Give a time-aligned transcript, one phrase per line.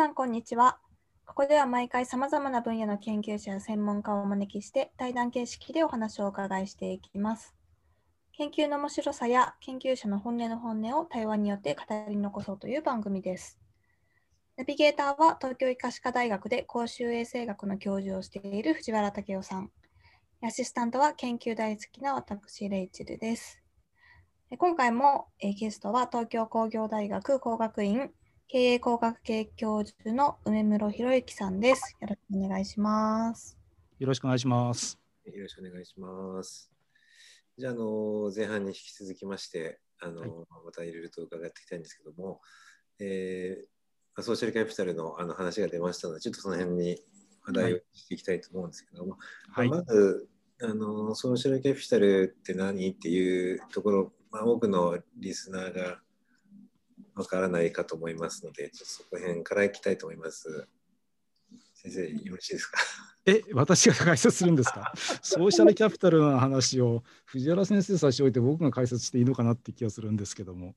[0.00, 0.78] さん、こんにちは。
[1.26, 7.54] ここでは毎回さまざまな分野の研究者や専門家をお招きして対談形式でお話をお伺いしていきます。
[8.32, 13.60] 研究の面白さや研究者の本音の本音を対話によって語り残そうという番組です。
[14.56, 19.70] ナビゲーターは東京医科歯科大学で公衆衛生学の教授をしている藤原武雄さん。
[20.40, 23.62] アシスタントは研究大好きな私、レイチェルです。
[24.56, 28.10] 今回もゲストは東京工業大学工学院
[28.52, 31.96] 経営工学系教授の梅室博之さんです。
[32.00, 33.56] よろしくお願いします。
[34.00, 34.98] よろしくお願いします。
[35.24, 36.68] よろしくお願いします。
[37.56, 40.30] じゃあ、あの前半に引き続きまして、あの、はい、
[40.64, 42.40] またいろいろと伺っていきたいんですけども、
[42.98, 46.98] えー、ソーシャルキャピタルのあの話が出ましたので、ちょっとその辺に
[47.46, 49.16] 話題をしていきたいと思うんですけども、
[49.52, 50.28] はい、まず
[50.60, 56.00] あの、ソーシャルキャピタルって何っていうところ、まあ、多くのリスナーが
[57.20, 60.66] わからないかと思いますので、ちょっとそこら辺からいきたいと思います。
[61.74, 62.78] 先生、よろしいですか？
[63.26, 64.92] え、私が解説するんですか？
[65.22, 70.74] ソーシャルキャピタルの話を藤原先生差し置いて僕が解説していいのかなって気がするんですけども。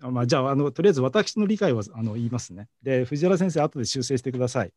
[0.00, 2.68] あまあ、じゃああのとりあえず私の理解はあの言いますね。
[2.82, 4.72] で藤原先生後で修正してください。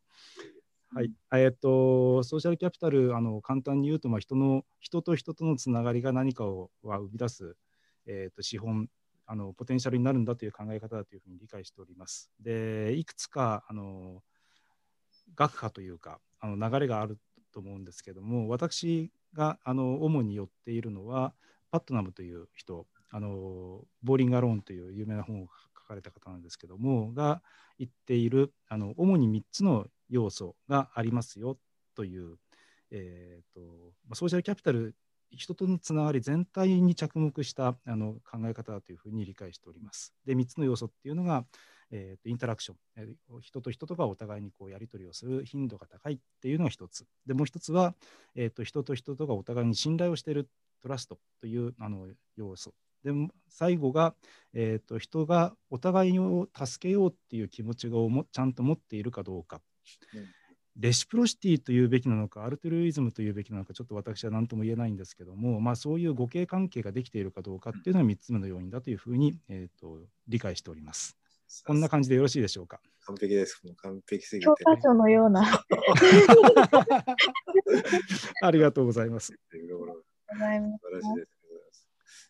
[0.94, 7.56] はい、えっ、とソーシャルキャピタルあの簡単に言うと、まあ、人の人と人とのつながりが何かをは生み出す、
[8.06, 8.88] えーと、資本
[9.26, 12.30] あのポテンシャルになるんだという考え方だというふうに理解しております。
[12.40, 14.22] でいくつかあの
[15.34, 17.18] 学派というかあの流れがある
[17.52, 21.34] と思うんですけども私があの主に寄っているのは
[21.70, 27.42] パットナムという人あのボーリング・アローンという有名な本を書かれた方なんですけどもが
[27.78, 31.58] 言っているあの主に3つの要素がありますよ
[31.94, 32.36] という、
[32.90, 33.60] えーと
[34.14, 34.94] ソーシャルキャピタル
[35.30, 40.14] 人とのつながり全体に着目したあの考え方だというふうに理解しております。
[40.24, 41.44] で3つの要素っていうのが、
[41.90, 47.06] えーと、インタラクション、えー、人と人とがお互いにこうやり取りをする頻度が高いっていうのが1つ。
[47.26, 47.94] でもう1つは、
[48.34, 50.48] えーと、人と人とがお互いに信頼をしている
[50.82, 52.74] トラストというあの要素
[53.06, 53.12] で
[53.48, 54.14] 最後が、
[54.52, 59.60] えーと、人がお互いを助けようっていう気持ちをもちゃんと持っているかどうか、
[60.14, 60.26] うん、
[60.78, 71.16] レシプロシティというべきなのかアルトルイズムというべきなのかちょっと私は何とも言えないんですけども、まあ、そういう互恵関係ができているかどうかっていうのは3つ目の要因だというふうに、えーと、理解しております。
[71.64, 72.80] こんな感じでよろしいでしょうか？
[73.06, 73.60] 完璧です。
[73.64, 75.42] もう完璧すぎて、教科書のような。
[78.42, 79.32] ありがとうございます。
[79.48, 79.86] ありがとうご
[80.38, 80.82] ざいます。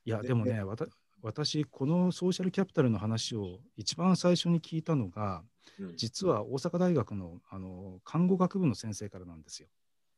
[0.05, 0.87] いや、でもね、わた
[1.27, 5.43] 私、このソーシャルキャピタルの話を一番最初に聞いたのが、
[5.81, 9.69] うん、実は大阪大学のあの看護学部の先生からなんですよ。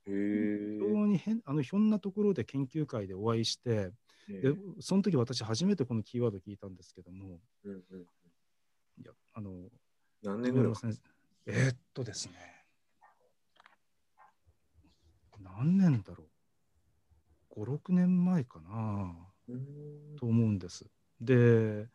[0.05, 3.91] 非常に変あのひょんなところで研究会でお会いして、
[4.29, 7.81] でその時私初めてこのキーワード聞いたんですけども、うんうん、
[9.01, 9.51] いやあの
[10.23, 10.73] 何年ぐらい
[11.47, 12.35] えー、っとですね。
[15.43, 16.25] 何年だろ
[17.57, 17.65] う。
[17.65, 19.15] 56年前かな。
[20.19, 20.85] と思うんです。
[21.21, 21.87] で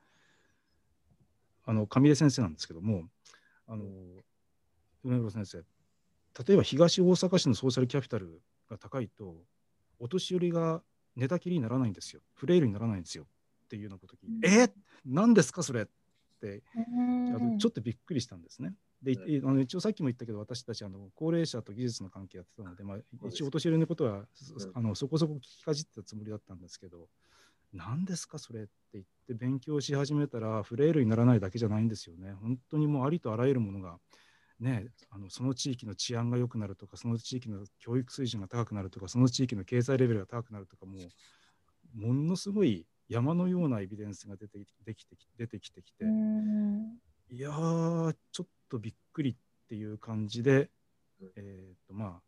[1.66, 3.04] あの上出先生なんですけども
[3.68, 3.86] あの
[5.04, 5.58] 梅村先生
[6.46, 9.36] 例えば東大阪市のソーシャルキャピタルが高いと
[10.00, 10.82] お年寄りが
[11.16, 12.22] 寝たきりにならないんですよ。
[12.34, 13.26] フレイルにならないんですよ。
[13.66, 14.74] っていうようなこと聞いて、うん、え
[15.06, 15.84] 何ですかそれ？
[15.84, 15.86] っ
[16.42, 16.64] て
[17.60, 18.74] ちょっとびっくりしたんですね。
[19.02, 22.98] であの一応さっきも言ったけど私たちあの高齢者と技術の関係やってたので、まあ、
[23.28, 24.26] 一応お年寄りのことは、
[24.74, 27.10] あのそこそこ聞きかじってたつもりだったんですけど
[27.74, 32.34] 何ですかそれって言って勉強し始めたらフレイルにならないだけじゃないんですよね。
[32.42, 33.98] 本当にもうありとあらゆるものが、
[34.60, 46.06] ね、あのその地域の治安が良くなるとかその地域の教育水準が高くなるとかその地域の経済レベルが高くなるとかもうものすごい山のようなエビデンスが出てできて出てきてきて
[47.30, 49.36] いやーちょっとびっくりっ
[49.68, 50.70] ていう感じで、
[51.36, 52.22] えーとまあ、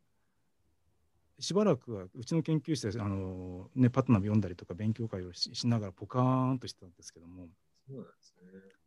[1.39, 7.47] しばらくはうちの研究室であの、ね、パットナム読んだりとか勉強会をししながらポカーンとしてたんですけども。
[7.87, 8.35] そうなんです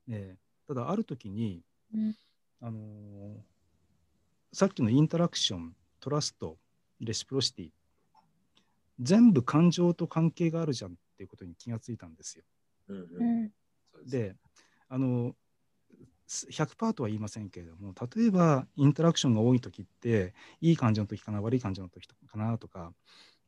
[0.06, 0.36] ね、ね
[0.66, 1.62] ただある時に、
[1.94, 2.14] うん、
[2.60, 3.36] あの
[4.52, 6.58] さっきのインタラクショントラスト
[7.00, 7.70] レシプロシティ
[9.00, 12.44] 全部感情と関係があるじゃんっていうことに気がついたんですよ。
[12.88, 14.34] うんうん、で
[14.88, 15.34] あの
[16.28, 22.92] 100%とは言いませんけれども例えばインタラクションが多い時っていい感じの時かな悪い感じの時かなとか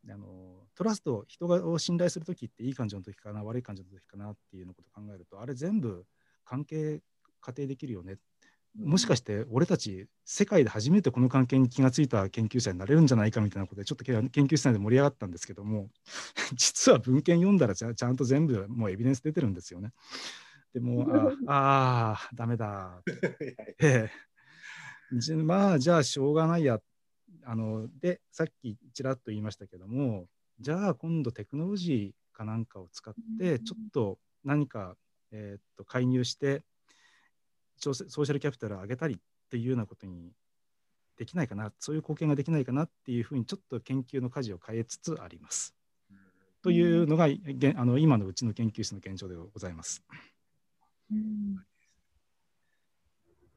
[0.08, 0.26] あの
[0.74, 6.06] トラスト人を信頼する時っていい感じの時かな悪い感じの時かなっていうのことを考えるとあれ全部
[6.44, 7.00] 関係
[7.40, 8.16] 仮定できるよね
[8.78, 15.90] もしかして俺たち世界で初めてこの関係に気がついた研究者になれるんじゃないかみたいなことでちょっと研究室内で盛り上がったんですけども
[16.54, 19.92] 実は文献読んだらちゃんと全部もうエビデンス出てるんですよね。
[20.72, 21.04] でも、
[21.46, 23.02] ああ、ダメだ。
[23.80, 24.10] ええ、
[25.18, 26.80] じまあじゃあしょうがないや
[27.44, 30.28] あのでさっきちらっと言いましたけども
[30.60, 34.96] じゃあ今度テクノロジーかなんかを使ってちょっと何か、
[35.32, 36.62] えー、っと介入して
[37.76, 39.18] ソーシャルキャピタルを上げたりっ
[39.48, 40.32] ていうようなことに
[41.16, 45.74] できないかなそういう貢献ができないかなっていうふうにちょっと研究の舵を変えつつあります。
[46.62, 50.02] というのが、あの今のうちの研究室の現状でございます。
[51.10, 51.66] うん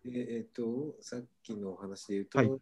[0.05, 2.59] えっ、ー、と、さっきのお話で言うと、はい、ソ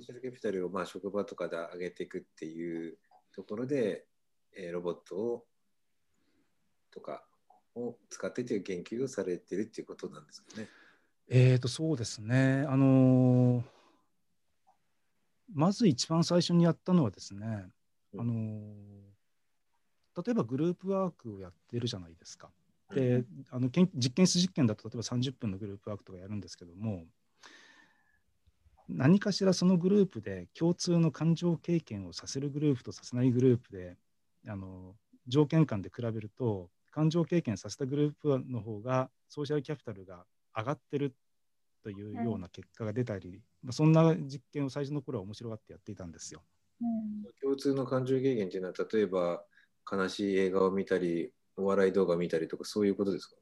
[0.00, 2.96] ーシャルキャピタルをまあ職場とかで上げていくっていう
[3.34, 4.06] ところで、
[4.56, 5.44] えー、ロボットを
[6.92, 7.24] とか
[7.74, 10.68] を使ってという研究をされてるっていうことなんですかね。
[11.28, 12.64] えーと、そうですね。
[12.68, 13.62] あのー、
[15.52, 17.66] まず一番最初にやったのはですね、
[18.16, 22.50] あのー、例えばグループワークをやってるじゃないですか。
[22.94, 27.04] であの実験室実験だと例えば30分のグループワークとかやるんですけども
[28.88, 33.96] 何かしらそのグループで共通の感情経験をさせるグループとさせないグループで
[34.46, 34.94] あの
[35.26, 40.24] 条件間で比べると感情経験させたグループの方がソーシャルキャピタルが
[40.56, 41.14] 上がってる
[41.82, 46.42] というような結果が出たり、まあ、そんな実験を最初の頃は面白がってやっていたんですよ。
[46.80, 49.44] うん、共通の感情経験っていうのは例えば
[49.90, 53.36] 悲しい映画を見たりお笑い動画見たりとか、そういうことですか？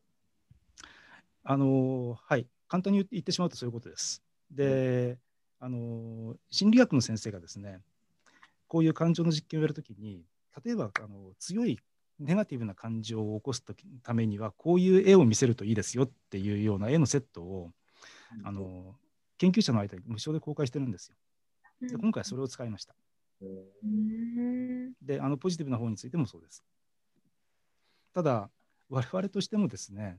[1.44, 4.22] あのはい、簡単に言ってしまうとそういうことです。
[4.50, 5.18] で、
[5.60, 7.80] あの心理学の先生がですね、
[8.68, 10.24] こういう感情の実験をやるときに、
[10.64, 11.78] 例えばあの強い
[12.18, 13.62] ネガティブな感情を起こす
[14.02, 17.72] ためには、こういう絵を見せるといいですよっていうような絵のセットを、
[18.44, 18.94] あの
[19.36, 21.16] 研究者の間に無償で公開してるんですよ。
[21.80, 22.94] で今回はそれを使いました。
[25.02, 26.64] で、あのポジティブな方についてもそうです。
[28.14, 28.50] ただ、
[28.88, 30.18] 我々としてもですね、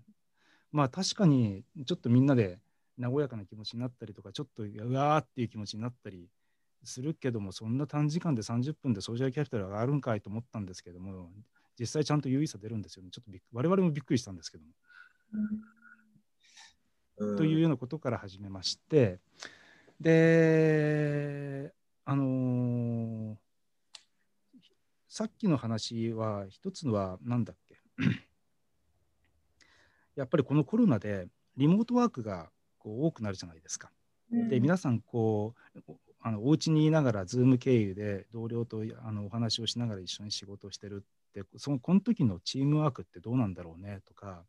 [0.71, 2.59] まあ確かにちょっとみんなで
[2.99, 6.27] 和やかな気持ちになったりとか、ちょっとうわーっていう気持ちになったり
[6.83, 11.31] するけども、そんな短時間で30分でソーシャルキャピタルが上がるんかいと思ったんですけども、
[11.79, 13.09] 実際ちゃんと有意差出るんですよね。
[13.11, 14.71] ちょっと我々もびっくりしたんですけども。
[17.17, 19.19] うん、というようなことから始めまして、
[20.01, 23.35] で、あのー、
[25.07, 27.55] さっきの話は、一つのは何だっ
[30.15, 31.27] やっぱりこのコロナで
[31.57, 32.49] リモートワークが
[32.79, 33.91] こう多くなるじゃないですか。
[34.49, 35.53] で皆さんこ
[35.87, 44.43] うあのお家にいながら Zoom 経由で同僚とあのお話をしながら一緒に仕事をしてるってそのこの時のチームワークってどうなんだろうねとか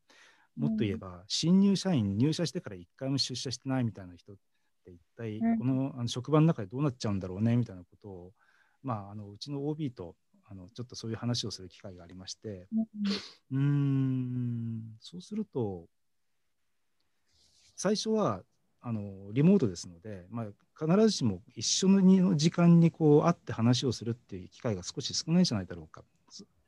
[0.57, 4.37] もっと言えば、新入社員入社してから1回も出社してないみたいな人っ
[4.85, 8.33] て一体このあの職場の中でどうなっちゃうんだろうねみたいなことを、
[8.83, 10.15] まあ、あのうちの OB と
[10.49, 12.69] あのちょっとそういう話をする機会がありまして、
[13.53, 15.87] うん、そうすると、
[17.75, 18.43] 最初は
[18.81, 20.47] あのリモートですので、まあ、
[20.79, 26.05] 必ずしも一緒の時間にこう会って話をするっていう機会が少し少ないんじゃないだろうか。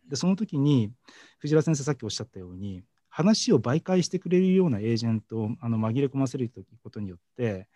[0.09, 0.91] でその時に
[1.39, 6.51] 藤原先生さっきおっしゃったように話を媒介してくれるようなエージェントをあの紛れ込ませる
[6.83, 7.69] ことによって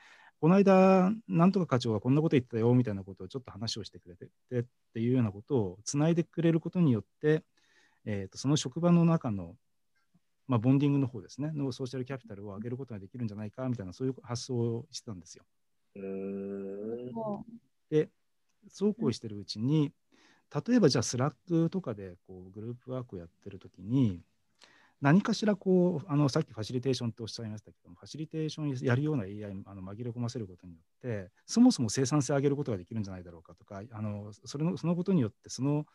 [0.42, 7.44] この間、なんとか課長がこんなこと言ってたよみたいなことをちょっと話をしてくれてっていうようなことをつないでくれることによって、
[8.04, 9.54] えー、とその職場の中の、
[10.48, 15.44] まあ、ボンディングの方ですね、のソーシャルキャピタルを上げることができるんじゃないかみたいな、そういう発想をしてたんですよ。
[17.88, 18.08] で、
[18.66, 19.92] そうこうしてるうちに、
[20.66, 24.20] 例えばじゃあ、 Slack とかでこうグループワークをやってるときに、
[25.02, 35.86] 何かしらこうあのさっきファシリテーションっておっしゃいましたけどもファシリテーションやるような AI あの紛れ込ませることによってそもそも生産性を上げることができるんじゃないだろうかとかあのそれのそのことによってその、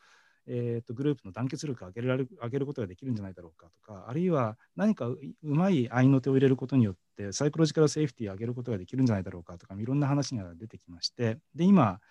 [0.46, 12.02] えーと、グループの団結力を上げられる上げることができるんじゃないだろうかとかあるいは何かうまい合いの手を入れることによって psychological safety を上げることができるんじゃないだろうかとかいろんな話が出てきましてで今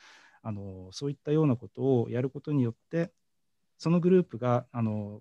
[0.43, 3.11] あのそういったようなことをやることによって
[3.77, 5.21] そのグループがあの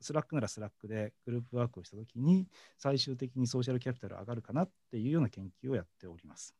[0.00, 6.54] Slack なら Slack でグループワークをしたときに、最終的にソーシャルキャピタル上がるかなっていうような研究をやっております。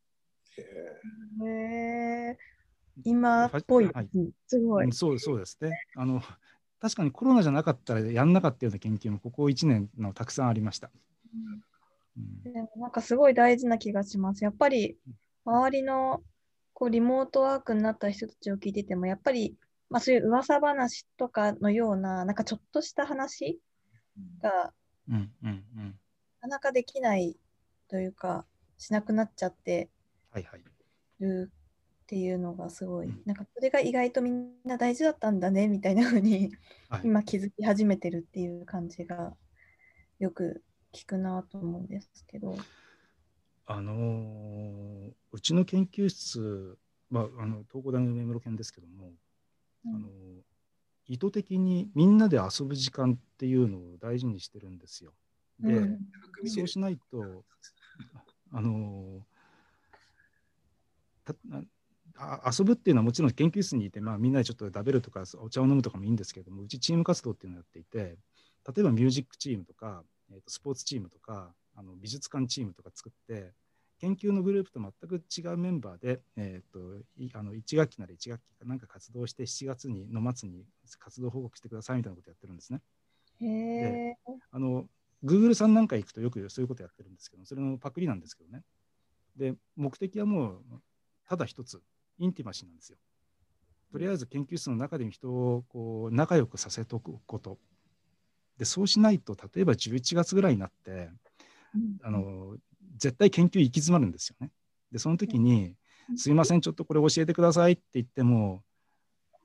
[0.57, 2.38] へえ。
[3.04, 4.09] 今っぽい、はい、
[4.47, 4.92] すごい。
[4.92, 5.71] そうそうですね。
[5.97, 6.21] あの
[6.80, 10.90] 確かにコロナじゃなかったらやんなかったような研究もここ1年のたくさんありました。
[12.16, 14.45] うん、でもなんかすごい大事な気がします。
[14.45, 14.97] やっぱり
[15.45, 16.23] 周りの
[16.73, 19.57] こうリモートワークになった人たちを聞いてても、やっぱり
[19.90, 23.61] まあ、そういう噂話とかのような、なんかちょっとした話
[24.42, 24.73] が、
[25.09, 25.21] な
[26.40, 27.37] かなかできない
[27.88, 28.45] というか、
[28.76, 29.88] しなくなっちゃって
[31.21, 31.50] る
[32.02, 36.52] っていうのがすごい、なんかそれが意外とみんな大事だったんだねみたいなふうに、
[37.02, 39.35] 今気づき始めてるっていう感じが
[40.18, 42.57] よく聞くなと思うんですけど。
[43.71, 46.78] あのーうちの研究室、
[47.11, 49.12] まあ、あの東工大の梅室研ですけども、
[49.85, 49.94] うん。
[49.94, 50.08] あの
[51.06, 55.12] 意図的にみんなで遊ぶ時間っていうのを大事にしてるんですよ。
[55.61, 55.99] で、うん。
[56.47, 57.44] そうしないと、
[58.52, 59.26] あの
[61.25, 61.35] た
[62.16, 68.18] あ遊ぶっていうのはもちろん研究室にいて、まあ、みんなでちょっと食べるとかお茶を飲むとかもいいんですけどもうちチーム活動っていうのをやっていて
[68.75, 73.52] 例えばミュージックチームとか、えー、とスポーツチームとかあの美術館チームとか作って
[74.00, 80.64] 研究のグループと全く違うメンバーで、えー、といあの1学期なら1学期かなんか活動して7月にの末に
[80.98, 82.80] 活動報告してくださいみたいなことやってるんですね。
[84.50, 84.86] あの
[85.24, 88.62] Google さんなんか行くとよくそういうことやってるんですけどそれのパクリなんですけどね。
[89.36, 90.62] で目的はもう
[91.28, 91.80] ただ一つ
[92.18, 92.98] インティマシーなんですよ。
[93.90, 97.58] とりあえず研究室の中で人をこう仲良くさせておくこと。
[98.58, 101.10] でそうしないと例えば11月ぐらいになって
[102.02, 102.56] あの
[102.98, 104.50] 絶対研究行き詰まるんですよね。
[104.92, 105.76] でその時に
[106.16, 108.62] 「すいませんちょっとこれ教えてください」って言っても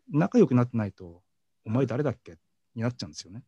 [0.10, 1.24] 仲良くなってないと
[1.66, 2.38] 「お前誰だっけ?」
[2.76, 3.44] になっちゃうんですよね。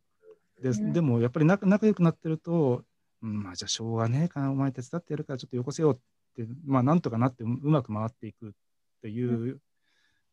[0.60, 2.84] でうんでもやっぱり仲仲良くなってると
[3.22, 6.00] 「うん、まあじゃあしょうがねえかなお前手伝ってやるからちょっとよこせよ」っ
[6.34, 8.52] てまあなんとかなってううまく回っていくっ
[9.02, 9.60] ていう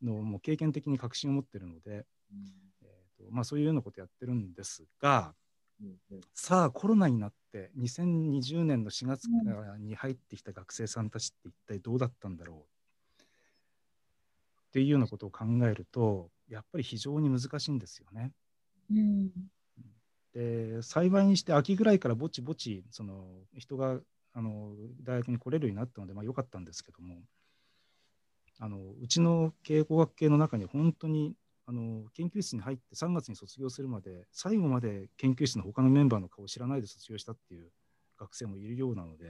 [0.01, 2.05] のをもう経験的に確信を持ってるので、
[2.81, 5.33] えーとまあ、そういうようなことやってるんですが
[5.81, 12.57] うんうんさあコロナになって2020年の4月からに入ってきた学生さんたちって一体どうだったんだろう？
[13.19, 13.23] っ
[14.71, 18.31] ていうようなことを考えるとやっぱり非常に難しいんですよね。
[18.91, 19.31] うん。
[20.33, 23.99] で幸いにして秋ぐらいからぼちぼちその人が
[24.33, 27.17] あの大学に来れるようになったので、まあ、良かったんですけども
[28.59, 31.35] あのうちの経工学系の中に本当に
[31.65, 37.71] あの研究室に入って3月に卒業するまで最後まで研究室の他のメンバーの顔を知らないで卒業したっていう
[38.19, 39.29] 学生もいるようなのでへ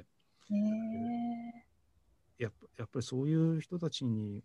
[2.40, 2.44] え。
[2.44, 4.44] やっぱやっぱりそういう人たちに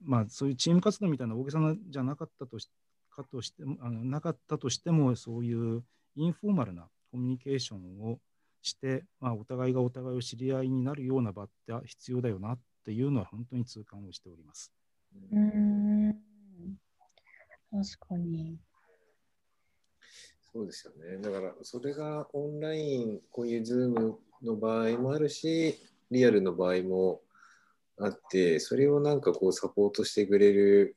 [0.00, 2.68] まあそういうチーム活動みたいな大げさなじゃなかったとし
[3.10, 5.82] かとしてもあのなかったとしてもそういう
[6.16, 8.18] インフォーマルなコミュニケーションを
[8.62, 14.72] して、まあ、お互いがお互いを知り合いになるような場って必要だよなっていうのは本当に痛感をしております。
[15.32, 15.93] うーん。
[17.74, 18.56] 確かに。
[20.52, 21.18] そうですよね。
[21.18, 25.76] だから、それがオンライン、こういう Zoom の場合もあるし、
[26.12, 27.22] リアルの場合も
[27.98, 30.96] あって、それをなんかこうサポートしてくれる、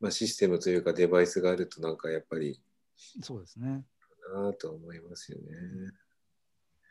[0.00, 2.60] まあ、システムというかデバイスがあると、なんかやっぱり
[3.22, 3.84] そうですね。
[4.34, 5.44] なと思いますよね。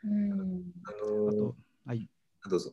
[0.04, 0.62] うん。
[0.84, 0.92] ああ
[1.26, 2.08] のと、はい。
[2.48, 2.72] どうぞ。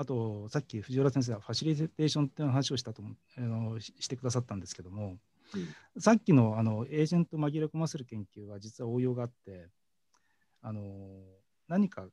[0.00, 3.02] あと、さっき藤原先生がファシリテーションっていう話をしたと
[3.36, 5.18] あのししてくださったんですけども、
[5.98, 9.68] さっきのあのエージェント紛れ込ませる研究は実は応用があって、
[10.62, 11.20] あの
[11.68, 12.06] 何か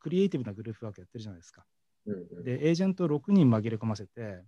[0.00, 1.64] クリエイティブなグループワークやってるじゃないですか。
[2.06, 4.42] うんうんで、エージェント6人紛れ込ませて、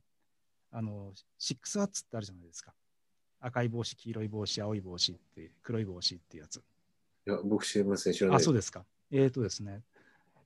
[0.73, 2.75] あの6アッツってあるじゃないですか。
[3.38, 6.57] 赤い帽子、黄色い帽子、青い帽子って、黒い帽子っていうやつ。
[6.57, 6.61] い
[7.31, 8.85] や僕知りません、知らないあ、そうですか。
[9.12, 9.83] えっ、とですね、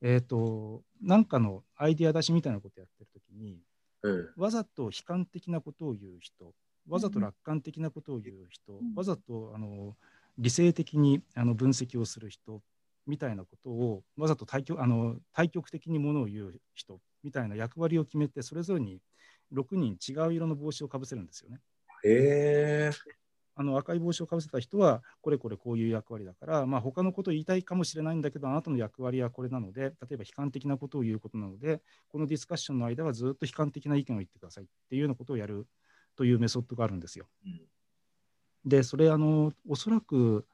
[0.02, 3.60] えっ、と、なんかのアイディア出しみたいなことやってるときに、
[4.02, 4.28] うん。
[4.36, 6.52] わざと悲観的なことを言う人、
[6.88, 8.94] わざと楽観的なことを言う人、ん。
[8.96, 9.96] わざとあの
[10.38, 12.60] 理性的にあの分析をする人
[13.06, 19.00] みたいなことを、わざと対極あの対極的にものを言う人みたいな役割を決めて、それぞれに
[19.52, 21.60] 6人違う色の帽子をかぶせるんですよね。
[22.04, 22.90] へえ
[23.54, 35.66] あの赤い帽子をかぶせた人は、これこれこういう役割だから、まあ、他のことを言いたいかもしれないんだけど、あなたの役割はこれなので、例えば悲観的なことを言うことなので、このディスカッションの間はずっと悲観的な意見を言ってくださいっていうようなことをやる
[36.16, 37.26] というメソッドがあるんですよ。
[37.46, 37.60] うん
[38.64, 40.46] で、それ、あの、おそらく、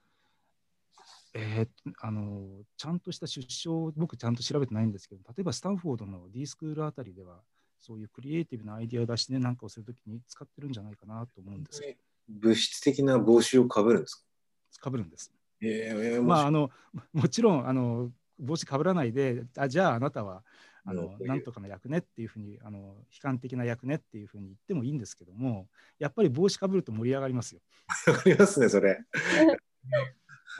[1.34, 7.42] えーあのちゃんとした出生、僕ちゃんと調べてないんですけど、例えばスタンフォードの D スクールあたりでは、
[7.78, 11.88] そういうクリエイティブなアイディアを出してなんかをするときに使ってるんじゃないかなと思うんですよ。
[12.28, 14.84] 物質的な帽子をかぶるんですか？
[14.84, 15.32] かぶるんです。
[15.60, 16.70] ええまあ、あの
[17.12, 20.44] もちろんあの帽子かぶらないであじゃああなたは
[20.84, 25.66] あのなんとかの役ねっていうふうにあの悲観的な役ねっていうふうに言ってもいいんですけども
[25.98, 27.60] やっぱり帽子かぶると盛り上がりますよ。
[28.06, 28.98] わかりますね、それ。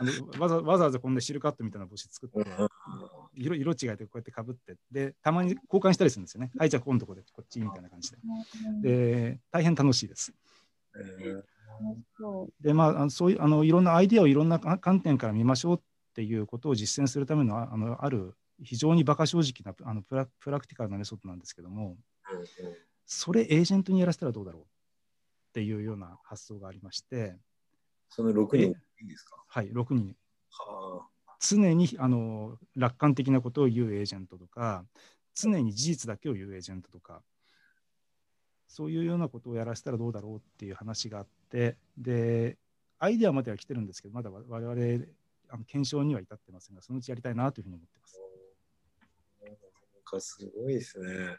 [0.01, 2.69] あのわざわざわざこんなシルカットみたいな帽子作ってうん
[3.35, 6.51] 色色違いでこうやってかぶってでたまに交換したりするんですよね。
[6.57, 8.19] はいじゃあ今度こでこっちみたいな感じで。
[8.83, 10.33] で大変楽しいです。
[10.97, 11.45] えー
[12.61, 15.81] でまああのそういうあのいろんなアイデアをいろんなか観点から見ましょうっ
[16.15, 21.97] ていうことを実践するためのああのある非常に馬鹿正直なあのプラプラクティカルなメソッドなんですけども
[22.31, 22.47] うんうん
[23.11, 24.65] それエージェントにやらせたらどうだろうっ
[25.55, 27.39] ていうような発想がありまして、
[28.11, 28.65] その6人い
[29.01, 29.43] いんですか？
[29.49, 30.15] はい、6人。
[30.51, 31.09] はあ。
[31.41, 34.85] 常にあの楽観的なことを言うエージェントとか
[35.35, 37.23] 常に事実だけを言うエージェントとか
[38.67, 42.57] そういうようなことをやらせたらどうだろうっていう話があってで
[42.99, 45.05] アイデアまでは来てるんですけどまだ我々
[45.51, 48.21] あの検証には至ってませんがそのうちやりたいなというふうに思ってます。
[49.43, 49.55] なん
[50.05, 51.37] かすごいですね。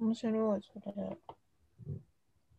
[0.00, 1.18] 面白い、それ。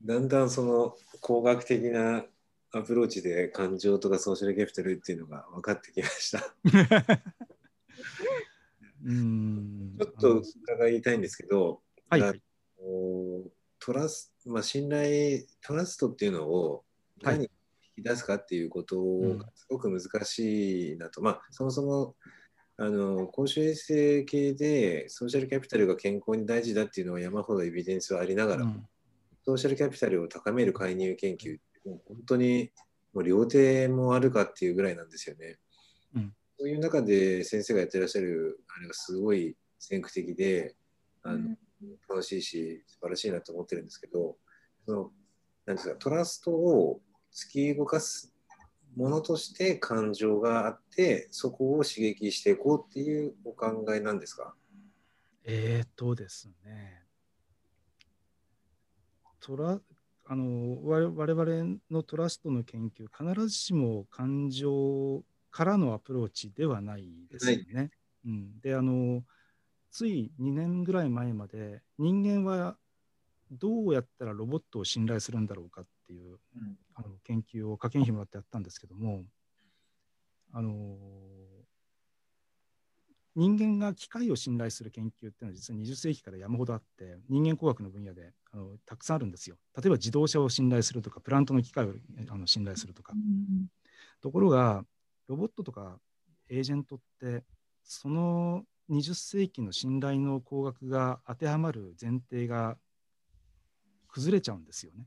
[0.04, 2.26] だんだんその工学的な
[2.72, 6.56] アプローチで感情とかソーシャルキャピタルっていうのが分かってきました。
[9.06, 12.42] うんちょっと伺いたいんですけど、はい、
[13.80, 16.84] トラス、まあ、信頼、トラストっていうのを
[17.22, 17.50] 何に
[17.98, 18.98] 引き出すかっていうこと
[19.38, 22.16] がすごく難しいなと、うん、まあ、そもそも
[22.78, 28.88] あの公衆衛生系でソーシャルキャピタルが健康に大事だっていうのは山ほどエビデンスはありながら、うん、
[29.46, 32.72] ソーシャルキャピタルを高める介入研究もう本当に
[33.14, 35.58] もう両手もあるかっていうぐらいなんですよね。
[36.16, 40.76] うん、そういう中で先生がやってらっしゃるあれがすごい先駆的で
[41.24, 41.58] あの、うん、
[42.10, 44.38] 楽しいし素晴らしいなと思ってるんですけど
[44.86, 45.12] その
[45.66, 47.02] なんですかトラストを
[47.34, 48.34] 突き動かす
[48.96, 54.56] ものとして感情があってそこを刺激していこうっていうお考えなんですか？
[55.44, 57.04] えーとですね。
[59.40, 59.80] トラ
[60.26, 67.64] あの我々のトラストの研究必ずしも感情からのアプローチではないですよね。
[67.76, 67.92] はい、
[68.26, 69.24] うん、であの
[69.92, 72.78] つい2年ぐらい前まで人間は
[73.52, 79.24] どうやったらロボットを信頼するんだろうかっていう、うん、あの研究を科研費もらってやったんですけども
[80.54, 80.98] あの
[83.36, 89.56] 人間が機械を信頼する研究っていうのは実は20世紀から山ほどあって人間工学の分野であのたくさんあるんですよ。
[89.78, 91.94] 例えば自動車を信頼するとかプラントの機械を
[92.30, 93.14] あの信頼するとか。
[93.14, 93.68] うん、
[94.20, 94.84] ところが
[95.28, 96.00] ロボットとか
[96.50, 97.44] エージェントって
[97.84, 102.78] その20世紀の信頼の工学が当てはまる前提が
[104.08, 105.06] 崩れちゃうんですよね。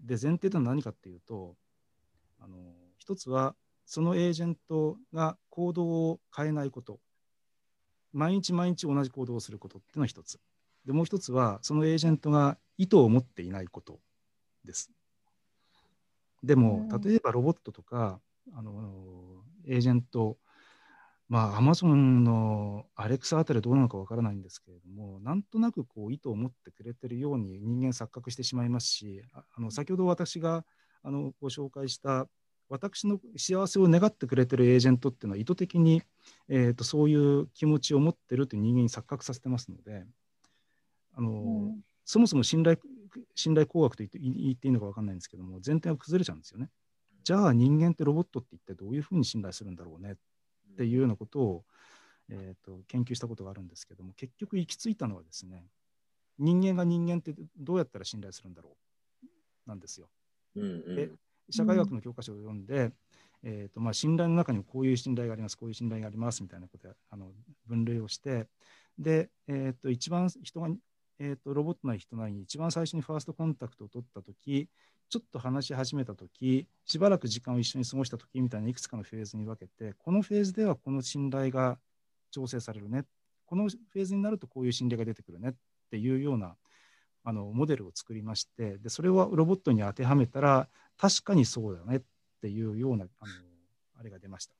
[0.00, 1.56] で前提とは何かっていうと
[2.38, 2.56] あの
[2.98, 7.00] 一つはそのエージェントが行動を変えないこと。
[8.12, 10.38] 毎日毎日同じ行動をすることっていうのは一つ。
[10.84, 14.00] でもう一つはそのエージェントが意図を持っていないこと。
[14.64, 14.90] です。
[16.42, 18.20] でも例えばロボットとか
[18.52, 20.38] あのエージェント
[21.28, 30.64] まあ、アマゾンのアレクサあたりどうなのかわからないんですけれども、なんとなくこう意図を持ってくれてるように人間錯覚してしまいますし、あの先ほど私が
[31.02, 32.26] あのご紹介した
[32.70, 36.02] 私の幸せを願ってくれてるエージェントっていうのは意図的に、
[36.48, 40.06] えーと、そういう気持ちを持ってるという人間に錯覚させてますので、
[41.14, 42.78] あの、うん、そもそも信頼
[43.34, 46.68] 信頼工学と言って言っていいのか分かんないんですけども、前提が崩れちゃうんですよね。
[47.24, 50.14] じゃあ人間ってロボットって一体どういうふうに信頼するんだろうねっ
[50.78, 51.64] ていうようなことを、
[52.30, 55.64] えーと、研究したことがあるんですけども結局行き着いたのはですね
[56.38, 58.76] 人間が人間ってどうやったら信頼するんだろ
[59.66, 60.08] うなんですよ。
[60.54, 61.10] うんうん、で
[61.50, 62.92] 社会学の教科書を読んで、うん、
[63.42, 67.32] えーとまあ、信頼の中にもこういう信頼がありますこういう信頼がありますみたいなことであの
[67.66, 68.46] 分類をして
[68.98, 70.68] で、えー、と一番人が、
[71.18, 74.68] えー、とロボットない人なりに一番最初にファーストコンタクトを取った時
[75.08, 81.78] ちょっと話し始めたとき、しばらく時間を一緒に過ごしたときみたいないくつかのフェーズに分けて、このフェーズではこの信頼が
[82.30, 83.04] 調整されるね、
[83.46, 85.50] このフェーズになるとこういう信頼が出てくるね。
[85.50, 85.54] っ
[85.90, 86.56] ていうような
[87.24, 91.96] あのモデルを作りまして、でそれをロボットに当てはめたら、確かにそうだね。
[91.98, 92.00] っ
[92.42, 93.32] ていうようなあの
[93.98, 94.54] あれが出ました。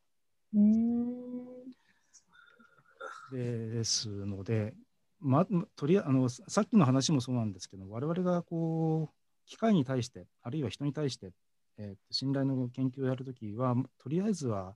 [3.30, 4.72] ですので、
[5.20, 9.14] ま、とりああのさっきの話もそうなんですけど、我々がこう
[9.46, 11.33] 機械に対して、あるいは人に対して、
[11.78, 14.74] えー、信頼の研究をやるときは、とりあえずは、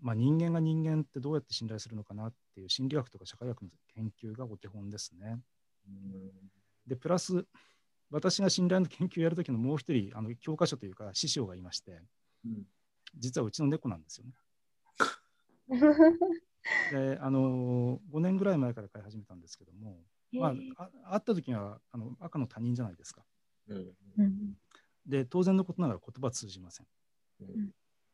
[0.00, 5.38] まあ、人間が人間ってどうやって信頼するのかなっていう心理学とか社会学の研究がお手本ですね。
[6.86, 7.46] で、プラス、
[8.10, 12.00] 私が信頼の研究をやるときのもう一人、あの教科書というか師匠がいまして、
[12.44, 12.62] うん、
[13.16, 14.32] 実はうちの猫なんですよね。
[16.90, 19.98] であの5年ぐらい前から飼い始めたんですけども、
[20.32, 23.22] まあ、あ会った時にはあの赤の他人じゃないですか。
[25.06, 26.86] で当然のことながら言葉通じません。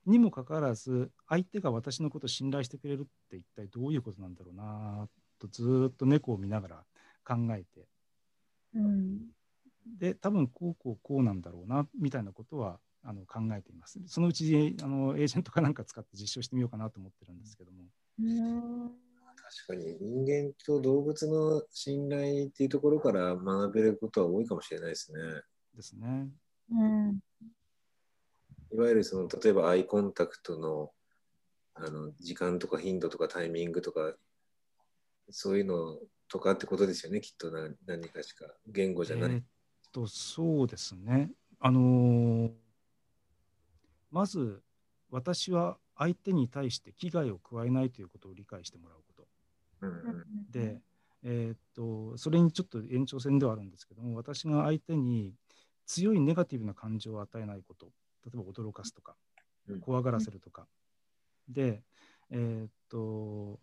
[0.06, 5.08] にもかかわらず相手が私のことを信頼してくれるって一体どういうことなんだろうな
[5.38, 6.84] とずっと猫を見ながら
[7.24, 7.86] 考えて、
[8.74, 9.18] うん、
[9.98, 14.00] で多分こうこうこうなんだろうなみたいなことはあの考えています。
[14.06, 17.84] そのうちあのエージェントかなんか使って実証してみようかなと思ってるんですけども。
[18.22, 18.44] う
[18.86, 18.90] ん
[19.66, 25.18] 確かに人間と動物の信頼っていうところから学べることは多いかもしれないですね。
[25.74, 26.28] ですね。
[26.70, 27.20] うん、
[28.72, 30.92] いわゆるその例えばアイコンタクトの
[31.74, 34.14] あの時間とか頻度とかタイミングとか
[35.30, 39.30] そういうのとかってことですよねきっと何何かしか言語じゃない。
[39.32, 39.42] えーっ
[39.90, 41.32] とそうですね。
[41.58, 42.50] あのー
[44.12, 44.60] まず
[45.10, 49.28] 私は相手に対して危害を加えないということを理解してもらうこと。
[50.50, 50.80] で、
[51.22, 55.34] えーっとそれにちょっと延長線ではあるんですけども私が相手に
[55.86, 57.92] 強いネガティブな感情を与えないこと。
[58.24, 59.16] 例えば驚かすとか
[59.68, 59.80] うん。
[59.80, 60.66] 怖がらせるとか、
[61.48, 61.82] で、
[62.30, 63.60] えーっと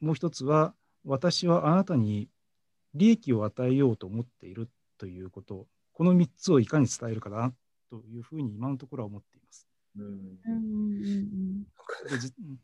[0.00, 2.28] もう一つは私はあなたに
[2.94, 5.66] 利益を与えようと思っているということ。
[5.92, 7.52] この3つをいかに伝えるかな
[7.90, 9.37] というふうに今のところは思っています。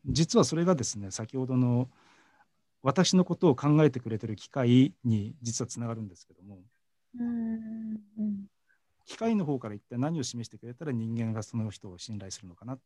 [0.06, 1.88] 実はそれがですね先ほどの
[2.82, 6.58] 私のことを考えてくれてる機械に実はつながるんですけども。
[7.18, 8.44] うんうんうん。
[9.06, 12.78] 機械の方から一体何を示してくれたら人間がその人を信頼するのかな。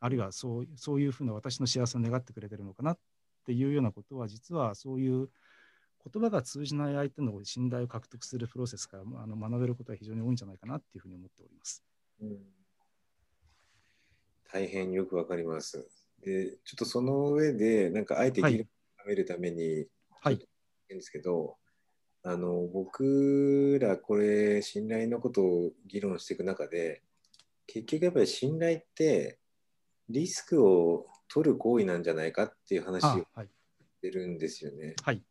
[0.00, 2.98] あるいはそうそういうふうな私の幸せを願ってくれてるのかなっ
[3.46, 5.28] ていうようなことは実はそういう
[6.12, 11.82] 言葉が通じない相手の信頼を獲得するプロセスからあの学べることは非常に多いんじゃないかなっていうふうに思っております。
[12.22, 12.59] うん
[14.52, 15.88] 大変よくわかります。
[16.22, 18.58] で、ちょっとその上で、なんかあえて議はい。
[18.58, 18.64] 論を
[18.98, 19.86] 深めるために、
[20.20, 20.34] はい。
[20.34, 20.38] ん
[20.88, 21.56] ですけど、
[22.22, 27.02] あの僕らこれ信頼のことを議論していく中で
[27.66, 29.38] 結局やっぱり信頼って
[30.08, 33.24] リスクを取る行為なんじゃないかっていう話をし
[34.02, 34.96] てるんですよね。
[35.02, 35.22] はい。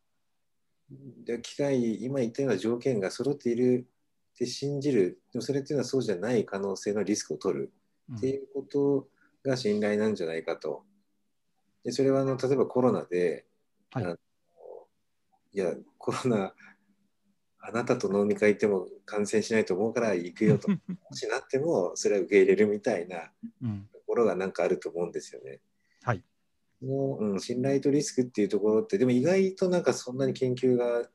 [1.23, 3.87] で機械今言ったような条件が揃っている
[4.33, 7.65] って信じるでもそれっていうのはそうじゃない可能性のリスクを取る。
[7.65, 7.69] うん
[8.15, 9.07] っていうこと
[9.43, 10.83] が信頼なんじゃないかと。
[11.83, 13.45] でそれはあの例えばコロナで、
[13.91, 14.05] はい。
[14.05, 14.17] あの
[15.51, 16.53] いやコロナ
[17.61, 20.69] あなたと飲み会行っても感染しないと思うから行くよと。
[20.69, 20.77] も
[21.13, 23.89] しなってもそれは受け入れるみたいなうん。
[23.91, 25.61] ところがなんかあると思うんですよね。
[26.01, 26.23] はい。
[26.81, 31.09] のうん、信頼とリスクっていうところってでも意外となんかそんなに研究が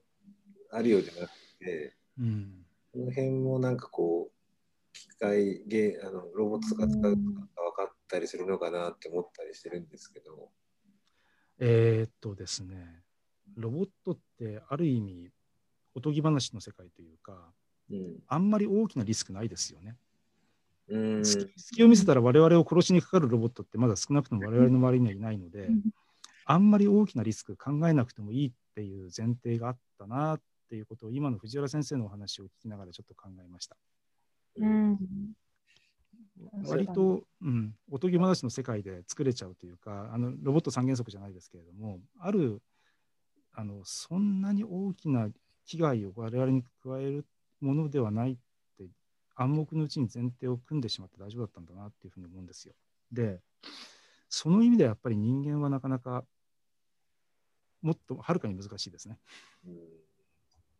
[0.70, 2.66] あるようでなくてうん。
[2.92, 4.33] この辺もなんかこう
[4.94, 10.50] 機械ゲーあのロボットとか使うとかが分かったりするのかなって思ったりしてるんですけど。
[11.58, 13.02] えーっとですね、
[13.56, 15.30] ロボットってある意味、
[15.94, 17.52] おとぎ話の世界というか、
[17.90, 19.96] うんあんまり大きなリスクないですよね。
[20.88, 25.68] うん隙隙を見せたら我々を殺しにかかるロボットってまだ少なくとも我々の周りにはいないので、
[26.44, 33.76] あんまり大きなリスク考えなくてもいいっていう前提があったなっていうことを今の藤原先生のお話を聞きながらちょっと考えました。
[34.56, 34.98] うん
[36.66, 42.60] 割と、うん、おとぎ話の世界で作れちゃうというかあのロボット三原則じゃないですけれどもある
[43.52, 45.28] あのそんなに大きな
[45.66, 47.26] 危害を我々に加える
[47.60, 48.36] ものではないっ
[48.78, 48.88] て
[49.36, 52.74] 暗黙のうちに前提を組んでしまって大丈夫だったんだなっていうふうに思うんですよ。
[53.12, 53.40] で
[54.28, 56.24] その意味ではやっぱり人間はなかなか
[57.80, 59.18] もっとはるかに難しいですね。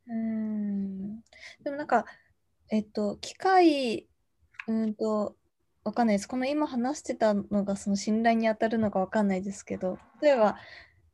[0.07, 1.21] うん
[1.63, 2.05] でもなんか、
[2.71, 4.09] えっと、機械、
[4.69, 5.37] うんと、
[5.85, 6.27] わかんないです。
[6.27, 10.57] この今話してたのがその信頼に当たるのかわかんないですけど、例えば、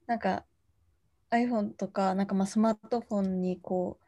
[0.06, 0.44] なんか
[1.30, 3.98] iPhone とか、なんかまあスマートフォンにこ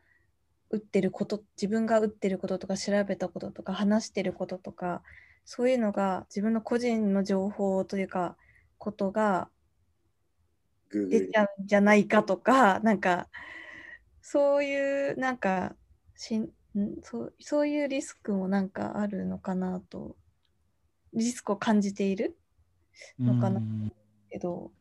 [0.71, 5.03] う、打ってること、自分が打ってることとか、調べたこととか、話してることとか、
[5.45, 8.37] そういうのが自分の個人の情報というか、
[8.79, 9.51] ことが
[10.91, 13.29] 出ちゃうんじゃないかとか、なんか、
[14.21, 15.75] そういう、なんか、
[16.17, 20.17] しんんそうそういうリスクもなんかあるのかなと、
[21.13, 22.37] リスクを感じている
[23.19, 23.93] のかなうん
[24.31, 24.73] けど、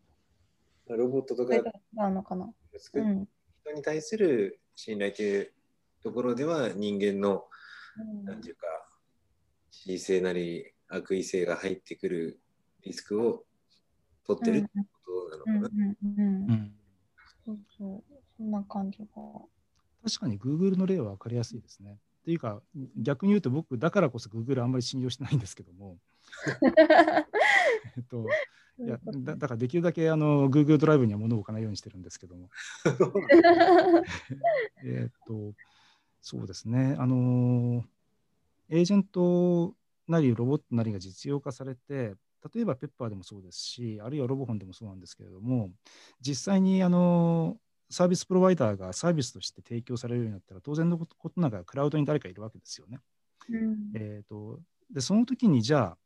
[0.87, 2.45] ロボットとかそれが違うのかな。
[2.93, 3.27] うん。
[3.63, 5.51] 人に対する信頼という
[6.01, 7.45] ところでは人間の
[8.23, 8.67] なんていうか
[9.71, 12.39] 恣意性なり悪意性が入ってくる
[12.83, 13.43] リスクを
[14.25, 14.67] 取ってるって
[15.05, 15.57] ことなのかな。
[15.57, 16.53] うんうんうんう。
[16.53, 16.71] ん
[17.45, 18.13] そうそう。
[18.37, 19.05] そんな感じが。
[20.03, 21.97] 確かに Google の例は分かりやすいですね。
[22.21, 22.61] っていうか、
[22.97, 25.97] 逆に言うと僕、だからこそ Google あんまり信用してないんですけども、
[27.97, 28.27] えっと、
[28.79, 32.49] いやだだからできるだけあの Google ドライブには物を置かないようにしてるんですけども、
[34.85, 35.53] えっと、
[36.21, 37.83] そうですね、あの
[38.69, 39.75] エージェント
[40.07, 42.15] なりロボットなりが実用化されて、
[42.53, 45.71] 例えばペッパーでもそうですし、あるいはロボホンでもそうなんですけれども、
[46.21, 47.57] 実際にあの
[47.91, 52.99] サービスプロバイダーがサービスとして提供されるようになったら、当然のことながらクラウドに誰かいるわけですよね。
[53.49, 53.91] うん。
[53.95, 54.59] えー、と
[54.91, 55.97] でその時にじゃあ、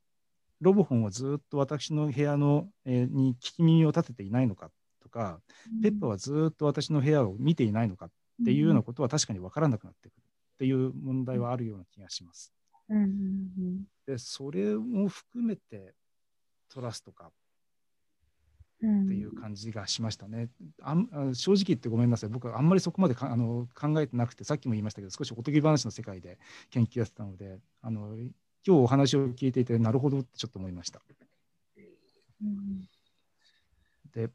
[0.62, 4.72] ロボホンはずっと私の部屋の、えーに聞き耳を立てていないのか
[5.02, 5.40] とか、
[5.82, 8.10] ペッパーはずっと私の部屋を見ていないのかっ
[8.46, 10.24] ていうようなことは確かに分からなくなってくる
[10.56, 12.54] っていう問題はあるような気がします。
[12.90, 12.98] うん。
[12.98, 13.84] うん。
[14.06, 15.94] で、それも含めて
[16.70, 17.32] トラストか
[18.78, 20.50] っていう感じがしましたね。
[20.82, 26.38] あんあ正直言ってごめんなさい、僕はあんまりそこまでかあの考えてなくて、さっきも言いましたけど、少しおとぎ話の世界で
[26.70, 28.32] 研究やってたので、あの今
[28.64, 31.02] 日お話を聞いていて、なるほどってちょっと思いました。
[32.42, 32.88] うん
[34.14, 34.30] で、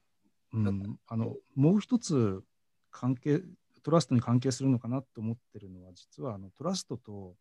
[0.52, 2.42] うん、あのもう一つ
[2.90, 3.42] 関係、
[3.82, 7.34] トラストに関係するのかなと思ってるのは、実はあのトラストと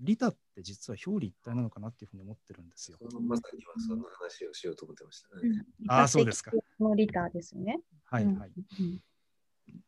[0.00, 2.98] 利他って実は表裏一体なのかなっていうふうに思ってるんですよ。
[3.22, 5.64] まさにはそんな話をしようと思ってましたね。
[5.88, 6.52] あーそうですか。
[6.80, 7.78] のリターですね。
[7.78, 8.52] うんはいはい。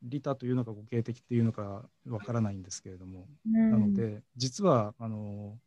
[0.03, 5.59] 利他というのか互恵的っていうのかわからないんですけれども、うんなので、実はあの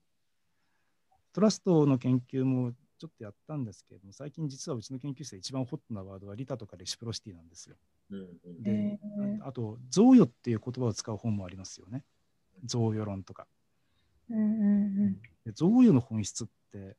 [1.32, 7.76] トラストの研究もちょっとやったんですけれども、最近実はうちの研究室で一番ホットなワードはリタとかレシプロシティなんですよ。
[8.10, 9.00] うんうんで
[9.42, 12.04] あと、贈与っていう言葉を使う本もありますよね。
[12.66, 13.48] 贈与論とか。
[14.30, 16.96] うんうんで贈与の本質って、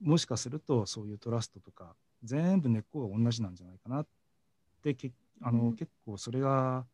[0.00, 4.06] もしかするとそういうトラストとか、全部根っこが同じなんじゃないかなっ
[4.82, 6.86] て、けあのうん結構それが、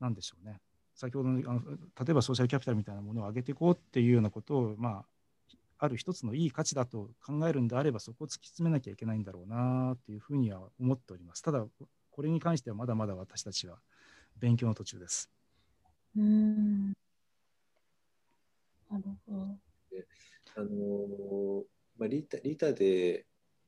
[0.00, 0.60] なんでしょうね。
[0.94, 5.04] 先ほどのあの例えばソーシャルキャピタルみたいなものを上げていこうっていうようなことを、ま
[5.48, 11.42] あ、ある一つのいい価値だと考えるんであれば、そこを突き詰めなきゃいけないんだろうなというふうには思っております。
[11.42, 11.64] ただ、
[12.10, 13.78] これに関してはまだまだ私たちは
[14.38, 15.30] 勉強の途中です。
[16.16, 16.26] うんう
[16.90, 17.01] ん
[18.92, 19.58] なるほど。
[20.54, 21.62] あのー
[21.98, 23.26] まあ、リタリタで、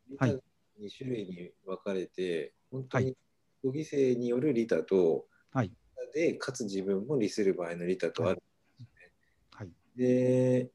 [0.09, 0.43] リタはい
[0.81, 3.17] 2種類に分かれて、本当はに
[3.63, 5.71] ご犠牲によるリタと、はい。
[6.13, 8.43] で、かつ自分も利する場合のリタとある。
[9.53, 9.71] はい。
[9.97, 10.71] で、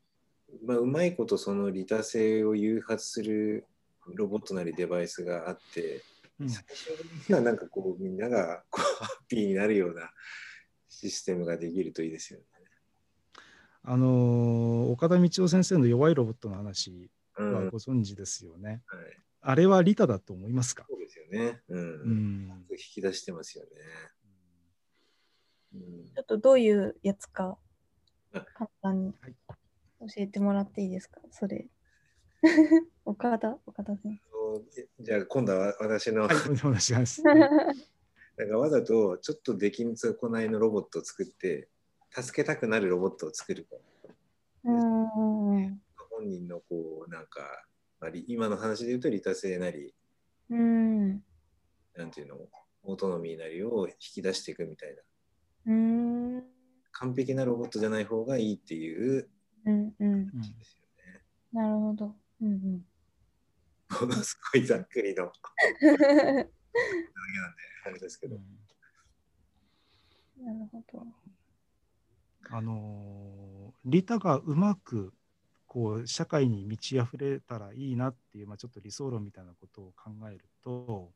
[0.65, 3.67] まあ、うまいことその利他性を誘発する
[4.15, 6.01] ロボットなりデバイスがあって、
[6.39, 10.09] うん最終的にはなんかこうみんながこうハッピーになるような
[10.87, 12.45] システムができるといいですよね。
[13.83, 17.65] あのー岡田道夫先生の弱いロボットの話うん、はい。
[17.65, 18.81] はご存知ですよね。
[19.41, 21.61] あれは利他だと思いますか、そうですよね。
[21.69, 21.79] うん。
[21.79, 23.69] うん引き出してますよね。
[25.75, 27.57] うんちょっとどういうやつか
[28.33, 29.35] あ簡単にはい
[30.01, 31.21] 教えてもらっていいですか？
[31.31, 31.67] それ。
[33.05, 37.21] 岡田岡田先そうじゃあ今度は私の、はい、お願いします。
[37.21, 37.33] 生。
[38.37, 41.69] なんかわざとちょっと出来の行いのロボットを作って
[42.11, 43.67] 助けたくなるロボットを作る
[44.63, 47.41] 本人のこうなんか、
[47.99, 49.93] まあ、り今の話で言うと利他性なり
[50.49, 51.23] うん。
[51.95, 52.37] なんていうの
[52.83, 55.01] オートノミーなりを引き出していくみたいな。
[55.67, 56.35] うん。
[56.37, 56.43] うん
[56.91, 59.29] 完璧なロボットじゃない方がいいっていう。
[59.65, 60.11] うんうん。
[60.11, 61.21] うんですよね。
[61.53, 62.15] なるほど。
[62.41, 62.81] うん
[64.01, 65.25] ものすごいざっくりの。
[65.31, 65.31] だ
[65.81, 66.49] けなんでうん
[67.85, 68.39] あれですけど。
[70.37, 71.07] なるほど。
[72.51, 75.13] あの利他がうまく
[75.67, 81.11] こう社会に満ち溢れたらいいなっていう、まあ、ちょっと理想論みたいなことを考えると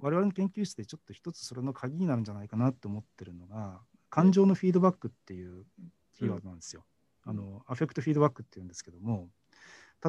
[0.00, 5.64] 我々の研究室でちょっと一つそれの鍵になるんじゃないかなと思ってるのが感情のフィードバックっていう
[6.16, 6.84] キーワードなんですよ。
[7.24, 9.28] あのアフェクトフィードバックっていうんですけども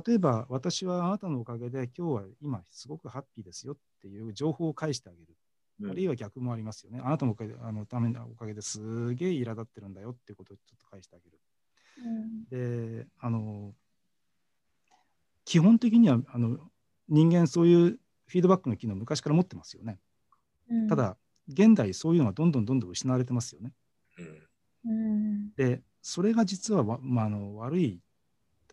[0.05, 5.35] 例えば私はあなたのおかげで今日は今すごくハッピーですよっていう情報を返してあげる。
[5.89, 7.01] あるいは逆もありますよね。
[7.03, 11.39] あなたのおかげであのためのおかげですげえ苛立ってるんだよっていうことをちょっと返してあげる。
[12.03, 13.73] うんで、あの、
[15.45, 16.59] 基本的にはあの
[17.09, 19.99] 人間そういうフィードバックの機能昔から持ってますよね。
[20.69, 21.17] うんた、だ、
[21.47, 23.73] 現代そういうのがどんどんどんどん失われてますよね。
[25.55, 27.99] で、それが実はわ、まあ、あの悪い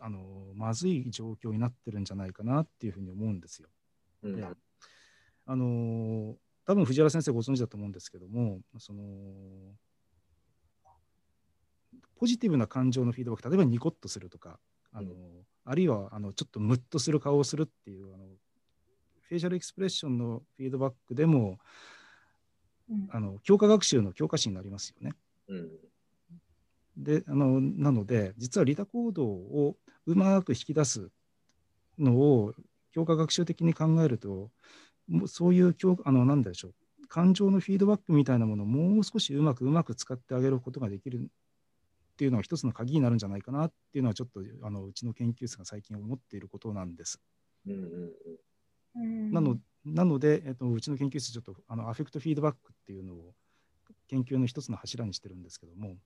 [0.01, 3.69] あの、まずい状況になってるんじゃないかなっていうふうに思うんですよ。
[4.23, 4.45] うんで
[5.45, 6.35] あの
[6.69, 9.01] 多分藤原先生ご存知だと思うんですけどもその
[12.19, 14.59] ポジティブな感情のフィードバック例えばニコッとするとか
[14.93, 15.17] あの、うん。
[15.65, 18.25] あるいはあのちょっとムッとする顔をするっていうあの
[19.21, 21.57] フェイシャルエクスプレッションのフィードバックでも
[22.87, 23.07] うん。
[23.09, 25.15] あの強化学習の教科書になりますよね。
[25.47, 25.69] うん。
[26.97, 31.09] であのなので実は利他行動をうまく引き出す
[31.97, 32.53] のを
[32.91, 34.51] 強化学習的に考えると
[35.27, 37.07] そういう強あのなんでしょう。
[37.07, 47.19] 感情のフィードバックみたいなものをもう少しうまくうまく使ってあげることができるっていうのが一つの鍵になるんじゃないかなっていうのはちょっとあのうちの研究室が最近思っていることなんです。
[47.65, 49.31] うんうんうん。
[49.31, 53.33] なのなので、えっと、うちの研究室ちょっとあのアフェクトフィードバックっていうのを
[54.07, 55.97] 研究の一つの柱にしてるんですけども、うん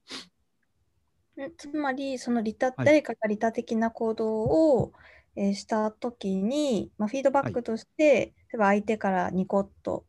[1.57, 2.85] つまり、その利他、はい。
[2.85, 4.93] 誰かが利他的な行動を、
[5.35, 10.05] えーしたときに、まあ、フィードバックとして、例えば相手からニコッと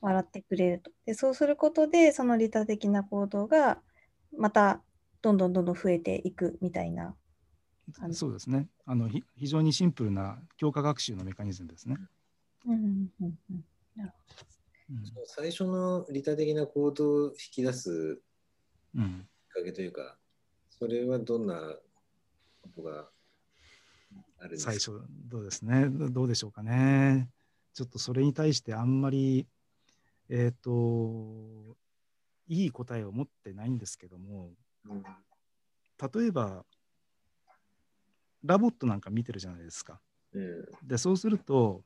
[0.00, 0.90] 笑ってくれると。
[1.04, 3.80] で、そうすることで、その利他的な行動が
[4.36, 4.82] また
[5.22, 7.14] どんどんどんどん増えていくみたいな。
[7.92, 8.18] 感じ。
[8.18, 8.68] そうですね。
[8.84, 11.96] あのひ非常にシンプルな強化学習のメカニズムですね。
[12.66, 13.64] うんうんうんうん。
[14.90, 15.04] うん。
[15.26, 18.20] 最初の利他的な行動を引き出す
[18.96, 20.18] うんきっかけというか、
[20.68, 21.76] それはどんな
[22.62, 23.08] ことが
[24.38, 24.72] あるんですか？
[24.72, 25.88] 最初どうですね？
[25.88, 27.30] どどうでしょうかね？
[27.76, 29.46] ちょっとそれに対してあんまり
[30.30, 31.76] えっ、と
[32.48, 34.50] いい答えを持ってないんですけども
[34.88, 36.64] うん例えば
[38.42, 40.00] LOVOT なんか見てるじゃないですか。
[40.32, 40.64] うん。
[40.82, 41.82] でそうすると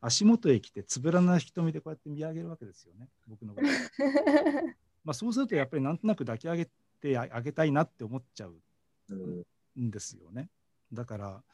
[0.00, 3.66] 足元へ来てつぶらな瞳でこうやって見上げるわけですよね僕のこと。
[5.04, 8.62] まあそうするとやっぱりなんとなく抱き上げてああげたいなって思っちゃう
[9.08, 10.50] うんんですよね。
[10.92, 11.44] だから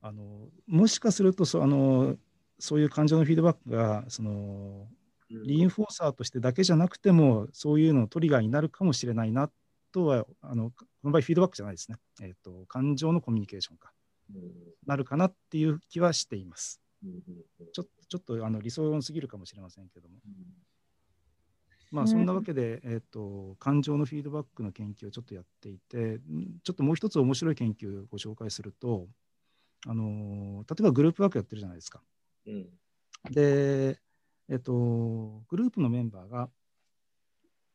[0.00, 2.16] あのもしかするとそあの
[2.58, 4.86] そういう感情のフィードバックがその
[5.30, 9.50] reinforcer としてだけじゃなくてもそういうののトリガーになるかもしれないな
[9.92, 13.92] とはあのこの場合フィードバックじゃないですね、えー、と感情のコミュニケーションか。
[14.34, 14.52] うん。
[14.86, 16.80] なるかなっていう気はしています。
[17.72, 20.16] ちょちょっとあの理想論すぎるかもしれませんけども。
[20.26, 20.34] うん。
[21.90, 22.26] まあ、うんそん。
[22.26, 26.20] なわけで、えー、と感情のフィードバックの研究をちょっとやっていてん
[26.62, 29.08] ちょっともう一つ面白い研究をご紹介すると、
[29.86, 32.02] あのー例えばグループワークやってるじゃないですか。
[33.30, 34.00] で、
[34.48, 36.48] えっと、グループのメンバーが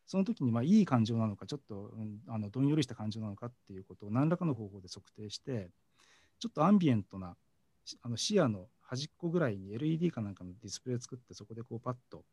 [0.06, 5.70] その時にまあいい感情なのかちょっと、うんあのどんよりした感情なのかっていうことを何らかの方法で測定して
[6.40, 7.36] ちょっとアンビエントな
[8.02, 12.24] あの視野の端っこぐらいに LED かなんかのディスプレイを作ってそこでこうパッと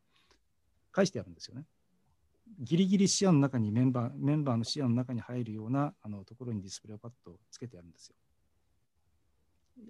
[0.93, 1.65] 返してやるんですよね。
[2.59, 8.17] ギリギリ視野の中にメンバーメンバーの視野の中に入るようなあのところにディスプレイをパッとつけてやるんですよ。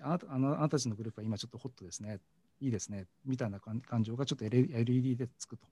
[0.03, 2.21] あなたあのあなたたちのグループは今ちょっとホットですね。
[2.61, 3.07] いいですね。
[3.25, 5.67] みたいな感感情がちょっと LED でつくと。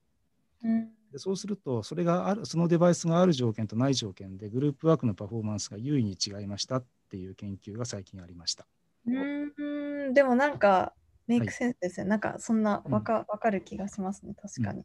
[0.64, 8.66] うんでそうすると、それがある、そのデバイスがある条件とない条件で、グループワークのパフォーマンスが優位に違いましたっていう研究が最近ありました。
[9.07, 10.92] うーんでもなんか
[11.27, 14.85] メイクセンスですね、なんかそんなわか,、わかる気がしますね確かに、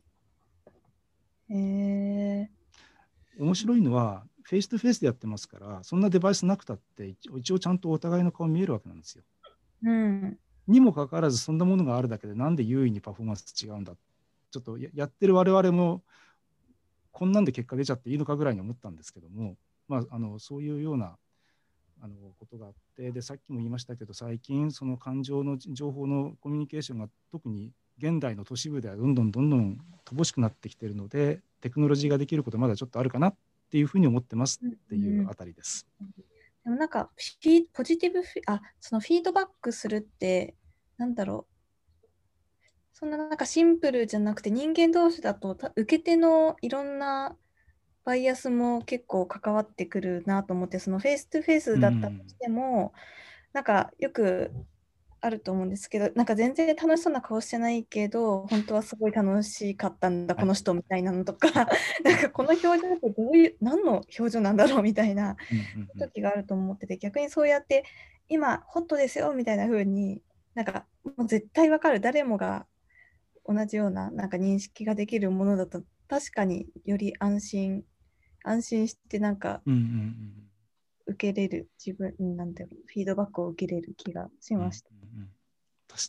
[1.49, 2.49] え
[3.37, 9.23] 面白いのは、フェイスとフェイスでやってますから、そんなデバイスなくたって、一応ちゃんとお互いの顔見えるわけなんですよ。
[9.83, 13.93] ー、うんにもかかわらず、そんなものがあるだけで、なんで優位にパフォーマンス違うんだ？
[14.51, 16.03] ちょっとやってる我々も、
[17.11, 19.55] こんなんで結果出ちゃっていいのかぐらいに思ったんですけども、
[19.87, 21.17] まあ、あのそういうような
[22.01, 33.35] あのことがあってで、さっきも言いましたけど、最近、その感情の情報のコミュニケーションが特に現代の都市部ではどんどんどんどん乏しくなってきてるので、テクノロジーができることまだちょっとあるかなっ
[33.69, 35.87] ていうふうに思ってますっていうあたりです。
[36.63, 40.55] でもなんかフィポジティブフィあそのフィードバックするって
[40.97, 41.53] なんだろう。
[42.93, 47.35] そんななんかシンプルじゃなくて人間同士だと受け手のいろんな
[48.05, 52.93] バイアスも結構関わってくるなと思ってその face to face だったとしても、
[53.51, 54.51] なんかよく
[55.25, 60.41] あると思うんですけどなんか全然楽しそうな顔してないけど本当はすごい楽しかったんだ、はい。
[60.41, 61.47] この人みたいなのとか。
[62.03, 65.37] なんかこの表情ってどういう何の表情なんだろうみたいな
[65.97, 67.85] 時があると思ってて逆にそうやって
[68.27, 70.21] 今ホットですよみたいな風に
[70.55, 72.01] なんかもう絶対わかる。
[72.01, 72.67] 誰もが
[73.45, 77.85] 同じようななんか認識ができるものだと確かにより安心
[78.43, 79.61] 安心してなんか
[81.05, 84.89] 受けれる自分なんてフィードバックを受けれる気がしました。
[84.91, 85.02] うん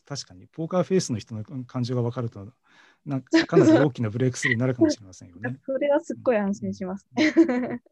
[0.05, 2.53] 確かに、ポーカーフェイスの人の感情が分かると、
[3.05, 5.59] なんかかなり大きなブレイクスルーになるかもしれませんよね。
[5.64, 7.83] それはすっごい安心しますね。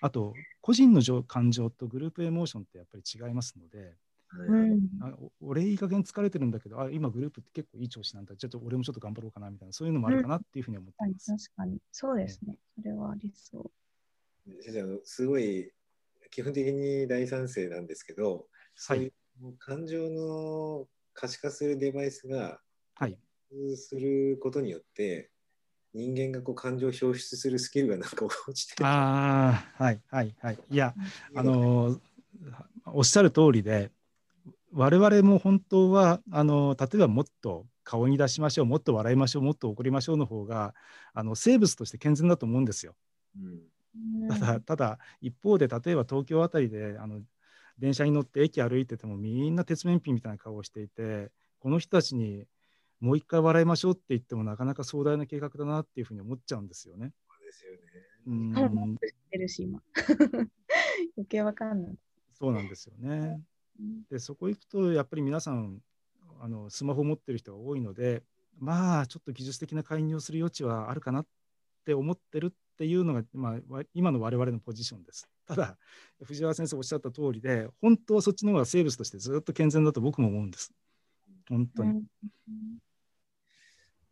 [0.00, 3.96] あと、個人の情感情とグループエモーションってやっぱり違いますので、
[4.30, 11.32] はいうんあお俺いい加減疲れてるんだけど、あ今グループって結構いい調子なんだ、ちょっと俺もちょっと頑張ろうかなみたいな、そういうのもあるかなっていうふうに思っています。
[11.32, 12.58] 確かにそうですね。
[12.76, 13.60] それはありそ
[14.46, 14.62] う。
[14.62, 15.72] 先生あのすごい
[16.30, 19.12] 基本的に大賛成なんですけど、そういう
[19.58, 20.86] 感情の
[21.20, 22.60] 可視化するデバイスが
[22.94, 23.18] はい。
[23.76, 25.30] することによって
[25.92, 30.58] 人間がこう感情を表出するスキルがなんか落ちてるああ、はいはいはい。
[30.70, 30.94] いや、
[31.34, 32.00] あのー
[32.84, 33.90] おっしゃる通りで、
[34.72, 40.74] 我々も本当はあの例えばもっと顔に出しましょう、もっと笑いましょう、もっと怒りましょうの方が
[41.14, 42.94] あの生物として健全だと思うんですよ。
[43.36, 47.22] うんただ、ただ一方で、例えば東京あたりであの
[47.78, 52.44] 電車に乗って駅歩いててもみんな鉄面皮みたいな顔をしていて、この人たちに
[53.00, 57.12] もう一回笑いましょうって言ってもなかなか壮大な計画だなっていうふうに思っちゃうんですよね。
[57.28, 57.78] そうですよね。
[58.26, 59.82] うんうん知ってるし今
[61.16, 61.98] 余計わかんない。
[62.32, 63.40] そうなんですよね。
[63.80, 65.80] うんでそこ行くとやっぱり皆さん
[66.40, 68.24] あのスマホを持ってる人が多いので
[68.58, 71.26] まあちょっと技術的な介入をする余地はあるかなっ
[71.84, 75.28] て思ってるっていうのが、まあ、わ今の我々のポジションです。
[75.48, 75.78] ただ
[76.22, 80.72] 藤原先生おっしゃった通りで本当はそっちの方が生物としてずっと健全だと僕も思うんです。
[81.48, 81.90] 本当に。
[81.90, 82.04] うん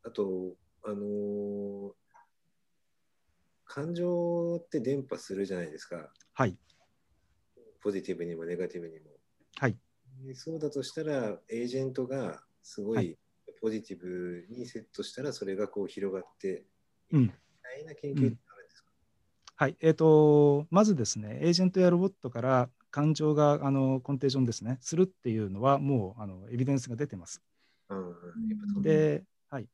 [0.03, 1.93] あと、あのー
[3.69, 6.09] 感情って伝播するじゃないですか。
[6.33, 6.57] はい。
[7.83, 9.11] ポジティブにもネガティブにも。
[9.59, 9.77] はい。
[10.25, 13.17] でそうだとしたら、エージェントがすごはいい
[13.61, 16.65] ポジティブにセットしたら、それがこう広がって、
[17.11, 17.29] うんみ
[17.63, 18.37] たいな研究
[19.59, 19.77] はい。
[19.81, 27.41] えっ、と、まずですね、エージェントやロボットから感情があのコンテージョンですね、するっていうのは、もうあのエビデンスが出てます。
[27.89, 29.69] うんで、はい、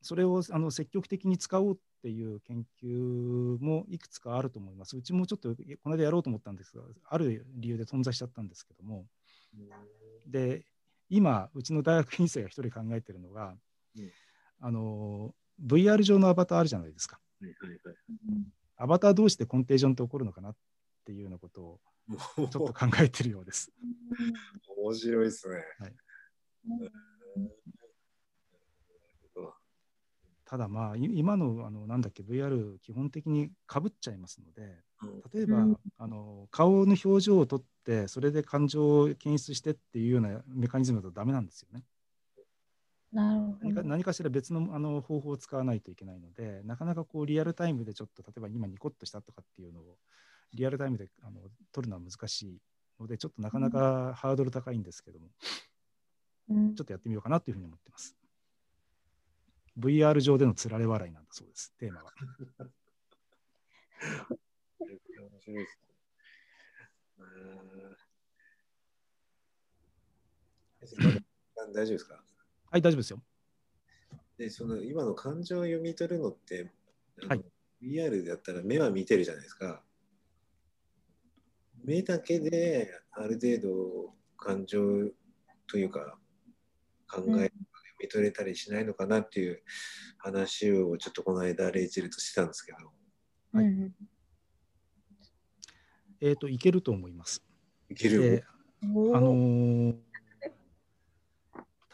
[0.00, 4.96] それをあの積極的に使おうっていう研究もいくつかあると思います。
[4.96, 9.04] うちもちょっとこの間やろうと思ったんですが、ある理由で頓挫しちゃったんですけども、
[10.26, 10.64] で、
[11.10, 13.54] 今、うちの大学院生が一人考えてるのが、
[13.98, 14.10] うん
[14.58, 17.20] あの VR 上のアバターあるじゃないですか。
[17.42, 17.96] はいはいはい
[18.76, 20.56] アバター同士でコンテージョンって起こるのかなっ
[21.04, 23.72] ていうようなことをもちょっとう考えてるようです。
[24.76, 25.56] 面白いですね。
[25.78, 25.92] はい
[26.68, 27.50] うん
[30.46, 41.82] ただまあ、い今のあのなんだっけ、VR、基本的にかぶっちゃいますので、うん例えば、うんあの顔の表情をとって、それで感情を検出してっていうようなメカニズムだとダメなんですよね。
[43.16, 43.88] なるほ何かど。
[43.88, 49.96] 何かしら別のあの方法を使わないといけないので、なかなかこうリアルタイムでちょっと、例えば今ニコッとしたとかっていうのを、
[50.52, 51.40] リアルタイムであの
[51.72, 52.58] 取るのは難しい
[53.00, 55.28] ので、ちょっとなかなかハードル高いんですけども、
[56.50, 58.14] うんちょっとやってみようかなというふうに思ってます。
[59.78, 62.12] VR 上でのつられ笑いなんだそうです、テーマは。
[64.78, 65.94] 面白いですね。
[67.18, 67.96] うん
[71.74, 72.22] 大丈夫ですか？
[72.70, 73.22] はい、大丈夫ですよ。
[74.38, 76.72] で、その今の感情を読み取るのって、
[77.22, 77.44] あのはい
[77.82, 79.82] VR だったら目は見てるじゃないですか。
[81.84, 84.80] 目だけである程度感情
[85.68, 86.18] というか
[87.08, 87.52] 考え読
[88.00, 89.62] み取れたりしないのかなっていう
[90.18, 92.78] 話をちょっとこの間レイチェルとしてたんですけど、
[93.52, 93.92] はいうん
[96.20, 97.42] えっ、と、いけると思います。
[97.90, 98.44] いける、で
[98.94, 99.94] おーあのー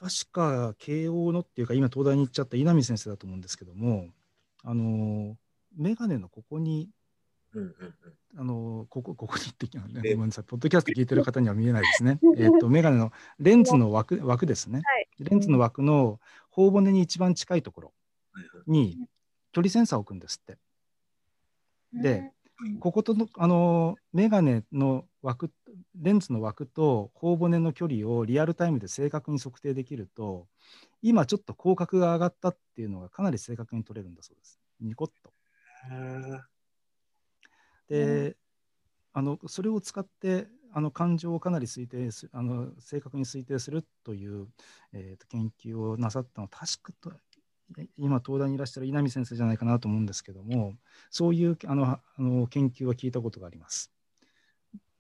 [0.03, 4.09] 確か慶応のっていうか、今、東大に行っちゃった稲見先生だと思うんですけども、
[4.65, 5.35] あのー
[5.79, 6.91] 眼鏡のここに、
[7.55, 7.95] うんうんうん
[8.37, 12.19] あのーここここにって、ね、ごえめんなさい、ポッドキャスト聞いてる方には見えないですね。
[12.37, 14.83] えっと、眼鏡のレンズの枠枠ですね。
[14.85, 16.19] はいレンズの枠の
[16.51, 17.93] 頬骨に一番近いところ
[18.67, 18.99] に
[19.53, 20.59] 距離センサーを置くんですって。
[21.93, 22.31] で、うん
[22.81, 25.51] こことの、あの、メガネの枠、
[25.95, 30.47] レンズの枠と頬骨の距離をリアルタイムで正確に測定できると、
[31.01, 34.61] 今ちょっと広角が上がったっていうのがかなり正確に取れるんだそうです。
[34.81, 35.33] ニコッと。
[37.89, 38.37] で、
[39.13, 44.49] あの、それを使って、あの感情をかなり推定すあの正確に推定するという、
[44.95, 47.13] えーと研究をなさったのは確かと
[47.97, 50.75] 今東大にいらっしゃる稲見先生じゃないかなと思うんですけども
[51.11, 53.93] そういうあのあの研究は聞いたことがあります。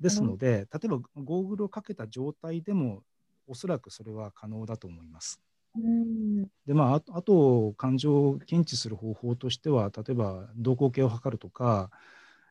[0.00, 3.02] ですので例えばゴーグルをかけた状態でも
[3.46, 5.40] おそらくそれは可能だと思います。
[5.76, 11.90] うんでまあ、あとあと感情を検知する方法としては例えば動向計を測るとか、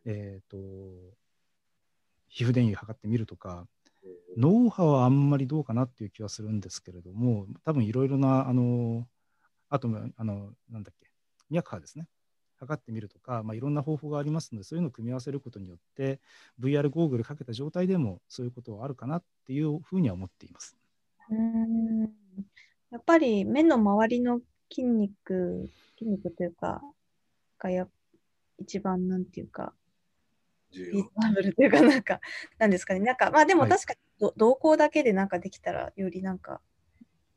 [0.05, 0.57] えー、と
[2.27, 3.67] 皮膚電位を測ってみるとか
[4.37, 9.05] 脳波はあんまりどうかなっていう気はするんですけれども多分いろいろなあの
[9.71, 11.09] あとあのなんだっけ
[11.49, 12.07] 脈波ですね
[12.59, 16.19] 測ってみるとか、まあ、いろんな方法がありますのでそういうのを組み合わせることによって
[16.59, 20.77] VR ゴーグルかけた状態でもそういうことはあるかなっていうふうには思っています。
[21.31, 22.01] うん
[22.91, 26.81] やっぱり目の周りの筋肉、筋肉というか、
[27.57, 27.87] がや
[28.59, 29.73] 一番なんていうか、
[30.71, 31.09] リーズ。
[31.15, 32.19] ナブルというか、なんか、
[32.57, 32.99] なんですかね。
[32.99, 36.61] なんか、まあでもはい確かにど、瞳孔だけでなんかできたら、よりなんか、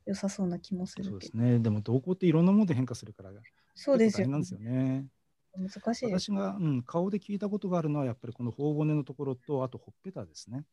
[0.07, 1.19] 良さそうな気もすそうるけど。
[1.19, 1.59] ですね。
[1.59, 3.31] でも動向っていろんなもので変化するから
[3.75, 5.07] そうですよ結構大変なんですよね。
[5.57, 6.07] 難しい。
[6.07, 10.65] 私が、うん、顔で聞いたことがあるのはやっぱりこの頬骨のところとあとほっぺたですね。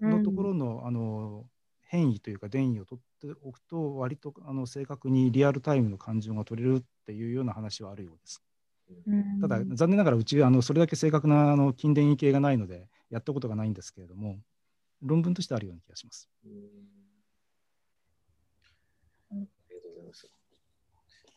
[0.00, 1.44] うんのところのあの
[1.82, 8.42] 変異というか電位を取っておくと割とあの正確にリアルタイムの感情が取れるっていうような話はあるようです。
[9.06, 14.38] うんただ残念ながらうちあのそれだけ正確なあの筋電位系がないのでやったことがないんですけれども
[15.02, 16.28] 論文としてあるような気がします。
[16.44, 16.52] うん
[19.30, 19.40] あり
[19.95, 20.30] がます。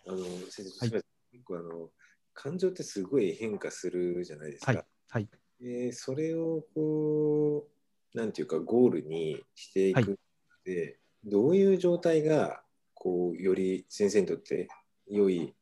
[0.07, 0.17] あの、
[0.49, 1.03] 先生、すみません。
[1.31, 1.89] 結構あの、
[2.33, 4.71] 感情ってすごい変化するじゃないですか。
[4.71, 7.67] はいはいでそれをこ
[8.13, 10.17] う、なんていうか、ゴールにしていくの
[10.63, 12.63] で、どういう状態が、
[12.93, 14.69] こう、より先生にとって
[15.07, 15.53] 良い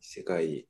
[0.00, 0.66] 世界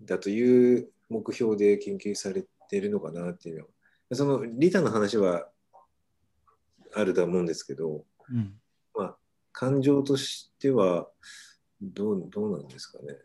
[0.00, 5.48] だという目標で研究されているのかなっていうのは、その利他の話は
[6.94, 8.61] あるとは思うんですけど、うんまあ、
[9.52, 11.08] 感情としては
[11.80, 13.16] どうどうなんですかね。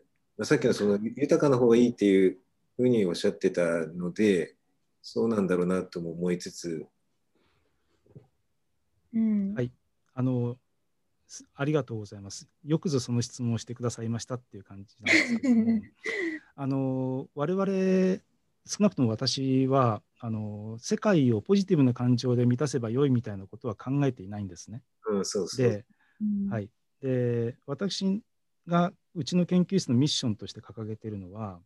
[0.44, 2.38] さっきのその豊かな方がいいっていう
[2.76, 4.54] ふうにおっしゃってたので、
[5.02, 6.86] そうなんだろうなとも思いつつ。
[9.14, 9.72] うん、はい
[10.14, 10.58] あの
[11.28, 12.48] すありがとうございます。
[12.64, 15.82] よくぞその質問をしてくださいましたっていう感じなんですけども
[16.56, 18.20] あの我々
[18.66, 24.82] 少なくとも私はあの世界をポジティブな感情で満たせば良いみたいなことは考えていないんですね。
[25.08, 25.66] うん、そうそう。
[25.66, 25.86] で,、
[26.20, 26.50] うん。
[26.50, 26.68] はい、
[27.00, 28.22] で私
[28.66, 31.60] がうちの研究室のミッションとして掲げているのは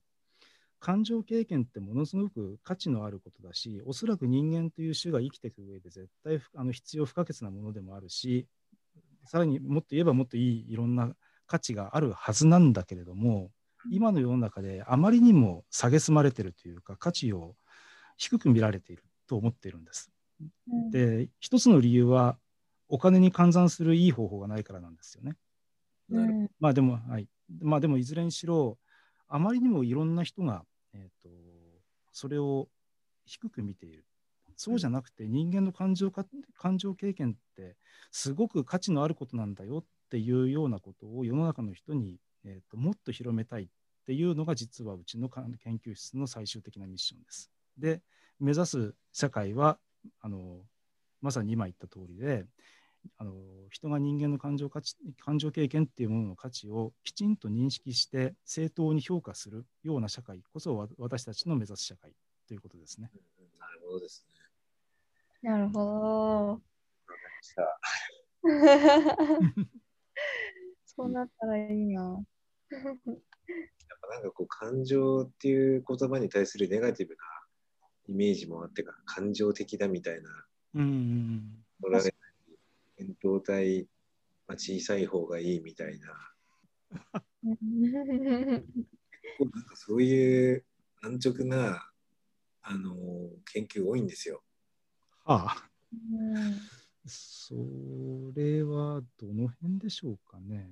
[0.80, 8.46] 感情経験ってものすごく価値のあることだしおそらく人間という種が生きていく上で絶対ふあの必要不可欠なものでもあるし
[9.24, 11.12] さらにもっと言えばもっといいいろんな
[11.46, 13.50] 価値があるはずなんだけれども
[13.90, 17.55] 今の世の中であまりにも蔑まれてるというか価値を
[18.16, 20.11] 低く見られていると思っているんです。
[20.70, 20.90] うん。
[20.90, 22.38] で一つの理由は
[22.93, 25.34] お金に換算するいい方法がないからなんですよね。
[26.61, 27.26] まあでも、はい。
[27.62, 28.78] まあでもいずれにしろ、
[29.28, 30.62] あまりにもいろんな人が、
[30.93, 31.30] えー、と
[32.12, 32.68] それを
[33.24, 34.05] 低く見ている。
[34.57, 37.76] そうじゃなくて人間の感情か感情経験って
[38.11, 43.66] すごく価値のあることなんだよっていうようなことを世の中の人に、えー、ともっと広めたいっ
[44.05, 47.51] ていうのが実はうちのか研究室の最終的なミッションです。
[47.78, 48.03] で
[48.38, 49.78] 目指す社会は
[50.20, 50.61] あの
[51.22, 52.45] まさに今言った通りで
[53.18, 53.32] あの
[53.70, 62.12] 人が人間の感情価値感情経験っていうものの価値をきちんと認識して正当に評価するような社会こそわ私たちの目指す社会
[62.46, 63.11] ということですね。
[63.14, 63.20] うん
[63.59, 65.50] なるほどですね。
[65.50, 66.61] なるほど。
[70.84, 72.24] そうなったらいいな。
[72.70, 77.20] やっぱなんかこう感情っていう言葉に対するネガティブな
[78.09, 82.14] イメージもあってか感情的だみたいなうんうん取られない
[83.03, 83.88] 扁桃体、
[84.46, 86.09] まあ、小さい方がいいみたいな。
[87.42, 90.64] なんかそういう
[91.00, 91.90] 安直な
[92.62, 94.42] あの研究多いんですよ。
[95.24, 95.70] ああ。
[95.92, 96.61] うん
[97.05, 97.57] そ
[98.36, 100.70] れはどの辺でしょうかね。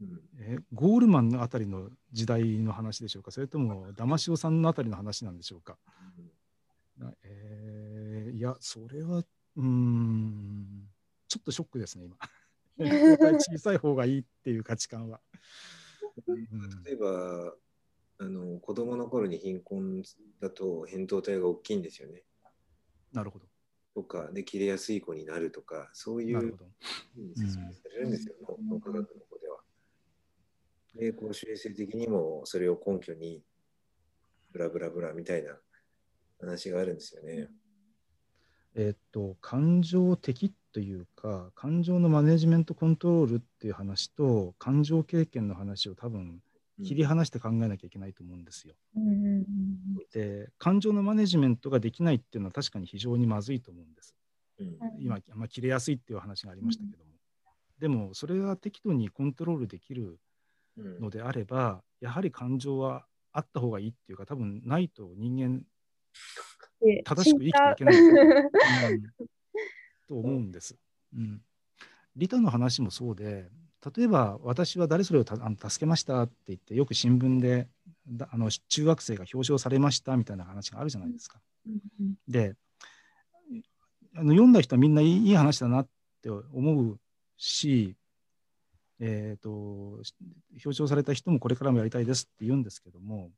[0.00, 0.20] うん。
[0.38, 3.32] えゴールマンのあたりの時代の話でしょうか。
[3.32, 5.76] それともダマシオさんのあたりの話なんでしょうか。
[6.96, 7.74] なえー
[8.34, 9.22] いや、それは、
[9.56, 10.88] うーん、
[11.28, 12.16] ちょっとショックですね、今。
[13.40, 15.20] 小さい方がいいっていう価値観は。
[16.26, 16.48] うん
[16.84, 17.54] 例えば
[18.18, 20.02] あの子供の頃に貧困
[20.40, 22.22] だと扁桃体が大きいんですよね。
[23.12, 23.46] なるほど。
[23.94, 26.64] とかで切れやすい子になるとかそういうなるほど。
[27.14, 29.60] ふうに説明されるんですよ、脳脳科学の子では。
[30.94, 33.42] で、公衆衛生的にもそれを根拠に
[34.50, 35.58] ブラブラブラみたいな
[36.40, 37.50] 話があるんですよね。
[38.74, 46.40] えーっと、感情的というか、感情のマネジメントコントロールっていう話と、感情経験の話を多分
[46.82, 48.74] 切り離して考えなきゃいけないと思うんですよ。
[48.96, 49.10] うんう
[49.40, 49.46] ん
[50.12, 54.14] で、感情のマネジメントができないっていうのは確かに非常にまずいと思うんです。
[54.58, 57.10] うん今、まあ、切れやすいっていう話がありましたけども。
[57.78, 60.18] でも、それが適度にコントロールできる
[60.76, 65.64] うんのであれば、やはり感情はあった方がいいっていうか、多分ないと人間で
[67.04, 69.28] 正しく生きていけない、う うん
[70.06, 70.76] と思うんです。
[71.14, 71.40] うん、
[72.16, 73.50] リタの話もそうで、
[73.96, 77.68] 例えば私は誰それをたあの助けましたって言って、よく新聞で
[78.08, 81.40] だあの中学生が表彰されましたみたいな話があるじゃないですか。
[81.66, 82.56] うんで、
[84.16, 85.88] あの読んだ人はみんないいいい話だなっ
[86.22, 86.98] て思う
[87.36, 87.96] し、
[89.00, 89.50] えー、と
[90.52, 93.30] 表彰された人もこれからもやりたいですって言うんですけども、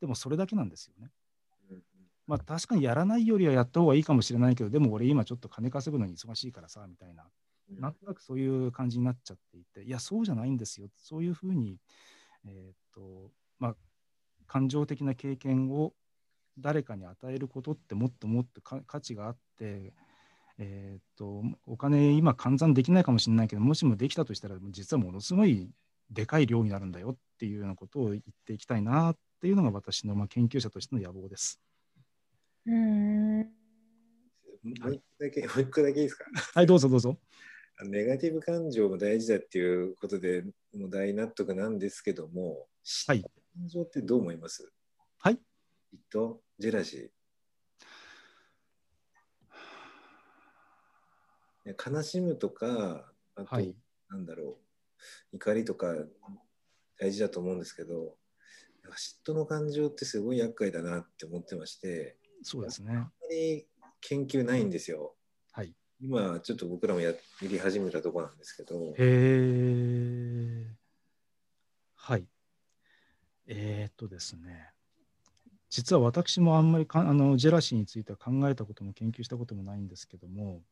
[0.00, 1.10] でもそれだけなんですよね。
[2.28, 7.24] うんまあ確かにやらないよりはやった方がいいかもしれないけど、でも俺今ちょっと金稼ぐのに忙しいからさ、みたいな、
[7.70, 10.88] うんなんとなくそういう感じになっちゃっていて、いや、そうじゃないんですよ。
[10.96, 11.76] そういうふうに、
[12.46, 13.74] えーとまあ、
[14.46, 15.92] 感情的な経験を
[16.58, 19.92] 誰かに与えることってもっともっとか価値があって、
[20.58, 25.70] えー、とお金今換算できないかもしれないけどもしもできたとしたら実はものすごい
[26.10, 31.60] でかい量になるんだよっていうようなことを言っていきたいなっていうのが私のまあ研究者としての野望です。
[32.68, 33.40] うん
[34.62, 37.18] もう一個だけ、もう一個だけいいですかはいどうぞどうぞ。
[37.86, 40.42] ネガティブ感情も大事だっていうことで
[40.74, 42.66] もう大納得なんですけども、
[43.06, 43.22] はい。
[43.22, 43.30] 感
[43.68, 44.70] 情ってどう思います？
[45.18, 45.38] はい。
[46.12, 51.90] 嫉妬ジェラシー。
[51.90, 53.74] 悲しむとか、あと、はい。
[54.10, 54.58] なんだろ
[55.32, 55.94] う、怒りとか
[56.98, 58.16] 大事だと思うんですけど、
[58.84, 62.92] 嫉妬の感情ってすごい厄介だなって思ってまして、そうですね。
[62.92, 63.66] あんまり
[64.00, 65.14] 研究ないんですよ。
[65.52, 67.12] はい今ちょっと僕らもや
[67.42, 68.94] り始めたところなんですけど。
[68.96, 70.66] へえ。
[71.96, 72.26] はい。
[73.48, 74.70] えー、っとですね。
[75.70, 80.62] 実は私もあんまりかあのジェラシーについては考えたことも研究したこともないんですけども、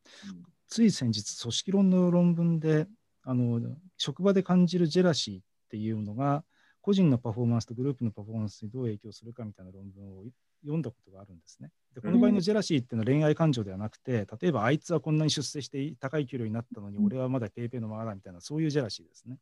[0.68, 2.86] つい先日組織論の論文で
[3.22, 3.60] あの
[3.98, 6.44] 職場で感じるジェラシーっていうのが
[6.80, 10.24] 個人のパフォーマンスとグループのパフォーマンスにどう影響するかみたいな論文を
[10.66, 11.70] 読んだことがあるんですね。
[11.94, 19.38] でこの場合のジェラシーっていうのは恋愛感情ではなくて、例えばあいつはこんなに出世して高い給料になったのに、俺はまだペイペイのままだみたいな、そういうジェラシーですね。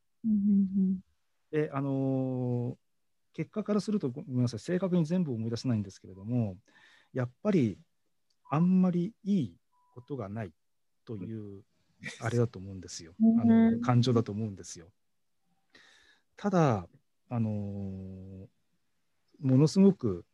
[1.51, 2.77] で、あのー、
[3.33, 6.57] 結果からすると、ごめんなさい、正確に全部思い出せないんですけれども、
[7.12, 7.79] やっぱり
[8.51, 9.57] あんまりいい
[9.95, 10.53] ことがない
[11.05, 11.62] という、
[12.20, 13.14] あれだと思うんですよ。
[13.20, 14.93] あの感情だと思うんですよ。
[16.37, 16.89] ただ、
[17.31, 18.47] あのー、
[19.41, 20.25] ものすごく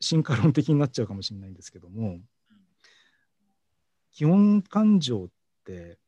[0.00, 2.18] 進化論的になっちゃうかもしれないんですけども
[4.12, 5.28] 基本感情っ
[5.64, 5.98] て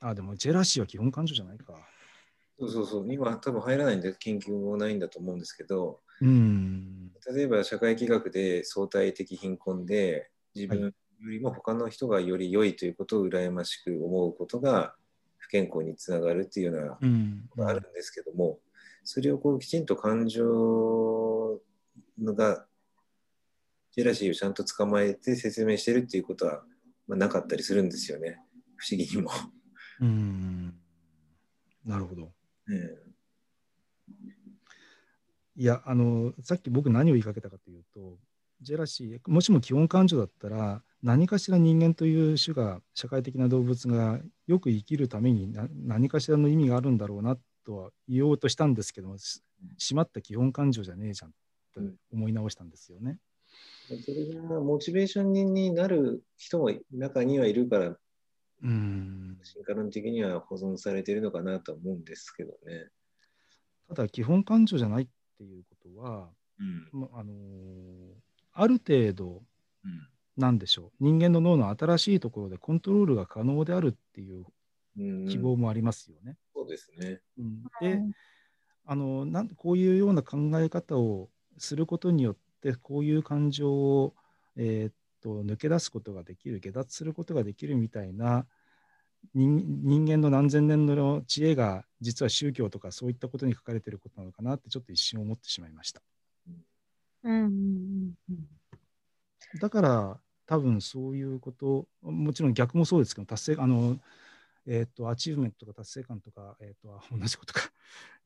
[0.00, 1.74] あでもジェラシーは基本感情じゃないか。
[2.58, 3.12] そうそうそう。
[3.12, 10.92] 今多分入らないんで研究もないんだと思うんですけど、うん、例えば社会企画で相対的貧困で自分よ
[11.28, 14.94] りも他の人がより良いということを羨ましく思うことが
[15.38, 16.90] 不健康につながるっていうような
[17.48, 18.56] ことがあるんですけども、うん、
[19.04, 21.60] それをこうきちんと感情
[22.22, 22.66] が
[23.92, 26.62] ジェラシーをちゃんと捕まえて説明してるっていうことは、
[27.06, 28.38] まあ、なかったりするんですよね
[28.76, 29.30] 不思議にも。
[30.00, 30.74] うん
[31.84, 32.32] なるほど。
[32.66, 33.12] うん
[35.54, 38.16] いやあのさっき僕何を言いかけたかというと
[38.62, 47.36] ジェラシーもしも基本感情だったら何かしら人間という種が社会的な動物がよく生きるために何かしらの意味があるんだろうな
[47.66, 49.16] とは言おうとしたんですけども
[49.76, 51.32] しまった基本感情じゃねえじゃん
[51.74, 51.80] と
[52.12, 53.18] 思い直したんですよね。
[54.00, 57.96] それがモチベーションになる人も中にはいるから、
[58.62, 62.88] うん、進化論的には保存されているのかなと思うんですけどね。
[63.88, 65.06] ただ、基本感情じゃないっ
[65.36, 67.32] ていうことは、うん、あの
[68.52, 69.42] ある程度、
[70.36, 74.46] なんでしょう、人間の脳の新しいところでコントロールが可能であるっていう
[75.28, 76.36] 希望もありますよね。
[76.54, 78.00] そうですね、うん、で
[78.84, 84.14] あのなんこういうような考え方をすることによってこういう感情を、
[84.56, 88.46] えー、っと抜け出すことができる下脱することができるみたいな
[89.34, 96.02] 人間の何千年の知恵が実は宗教とかそういったことに書かれていることなのかなってちょっと一瞬思ってしまいました。
[99.60, 103.98] だから多分そういうこともちろん逆もそうですけど達成あの
[104.66, 107.62] えーと、 achievement とか達成感とか、えーと、同じことか、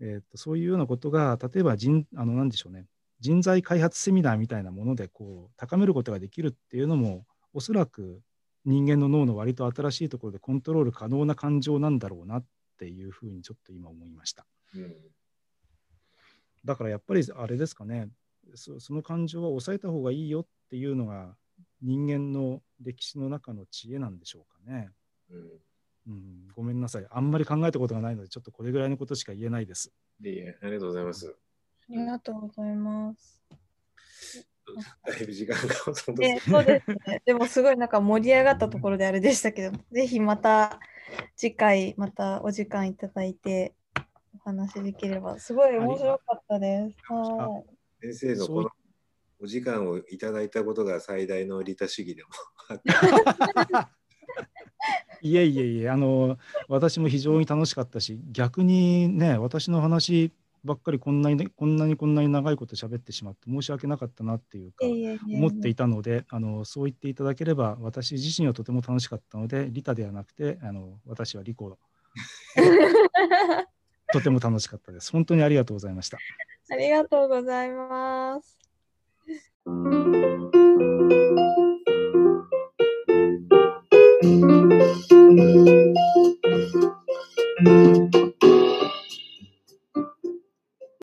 [0.01, 2.87] えーと、そういうようなことが例えば人あの何でしょうね
[3.27, 8.23] 人材開発セミナーみたいなものでこう高めることができるっていうのもおそらく
[8.65, 12.45] 人間の脳の割と新しいところでコントロール可能な感情なんだろうなっ
[12.79, 14.47] ていうふうにちょっと今思いました。
[14.77, 14.95] うん、
[16.65, 18.11] だからやっぱりあれですかね
[18.55, 21.35] その感情は抑えた方がいいよっていうのが
[21.83, 24.91] 人間の歴史の中の知恵なんでしょうかね。
[25.31, 25.45] うん
[26.09, 27.07] うん、ごめんなさい。
[27.11, 29.93] あんまり考えたことがないので、ちょっとこれぐらいのことしか言えないです。
[30.25, 31.35] いいえ、ありがとうございます。
[31.89, 33.43] ありがとうございます。
[35.07, 37.23] だいぶ時間がほとんど、えそうですね。
[37.25, 40.81] でもすごいなんか盛り上がったところであれでしたけど、ぜひまた
[41.37, 43.75] 次回またお時間いただいて
[44.35, 46.97] お話できれば、すごい面白かったです。
[47.13, 47.63] は
[48.03, 48.13] い。
[48.13, 48.71] 先生のこの
[49.41, 52.31] お時間をいただいたことが最大の利他主義でも
[55.23, 60.33] いえいえいえ、あの、私も非常に楽しかったし、逆にね、私の話
[60.67, 64.85] ばっかりこんなにこんなにこんなに長いこと喋ってしまって申し訳なかったなっていうか
[65.33, 71.79] 思っていたのであのそう言っていただければ私自身はとても楽しかったのでリタではなくてあの私はリコ
[74.13, 75.13] とても楽しかったです。
[75.13, 76.19] 本当にありがとうございました。
[76.71, 78.59] ありがとうございます。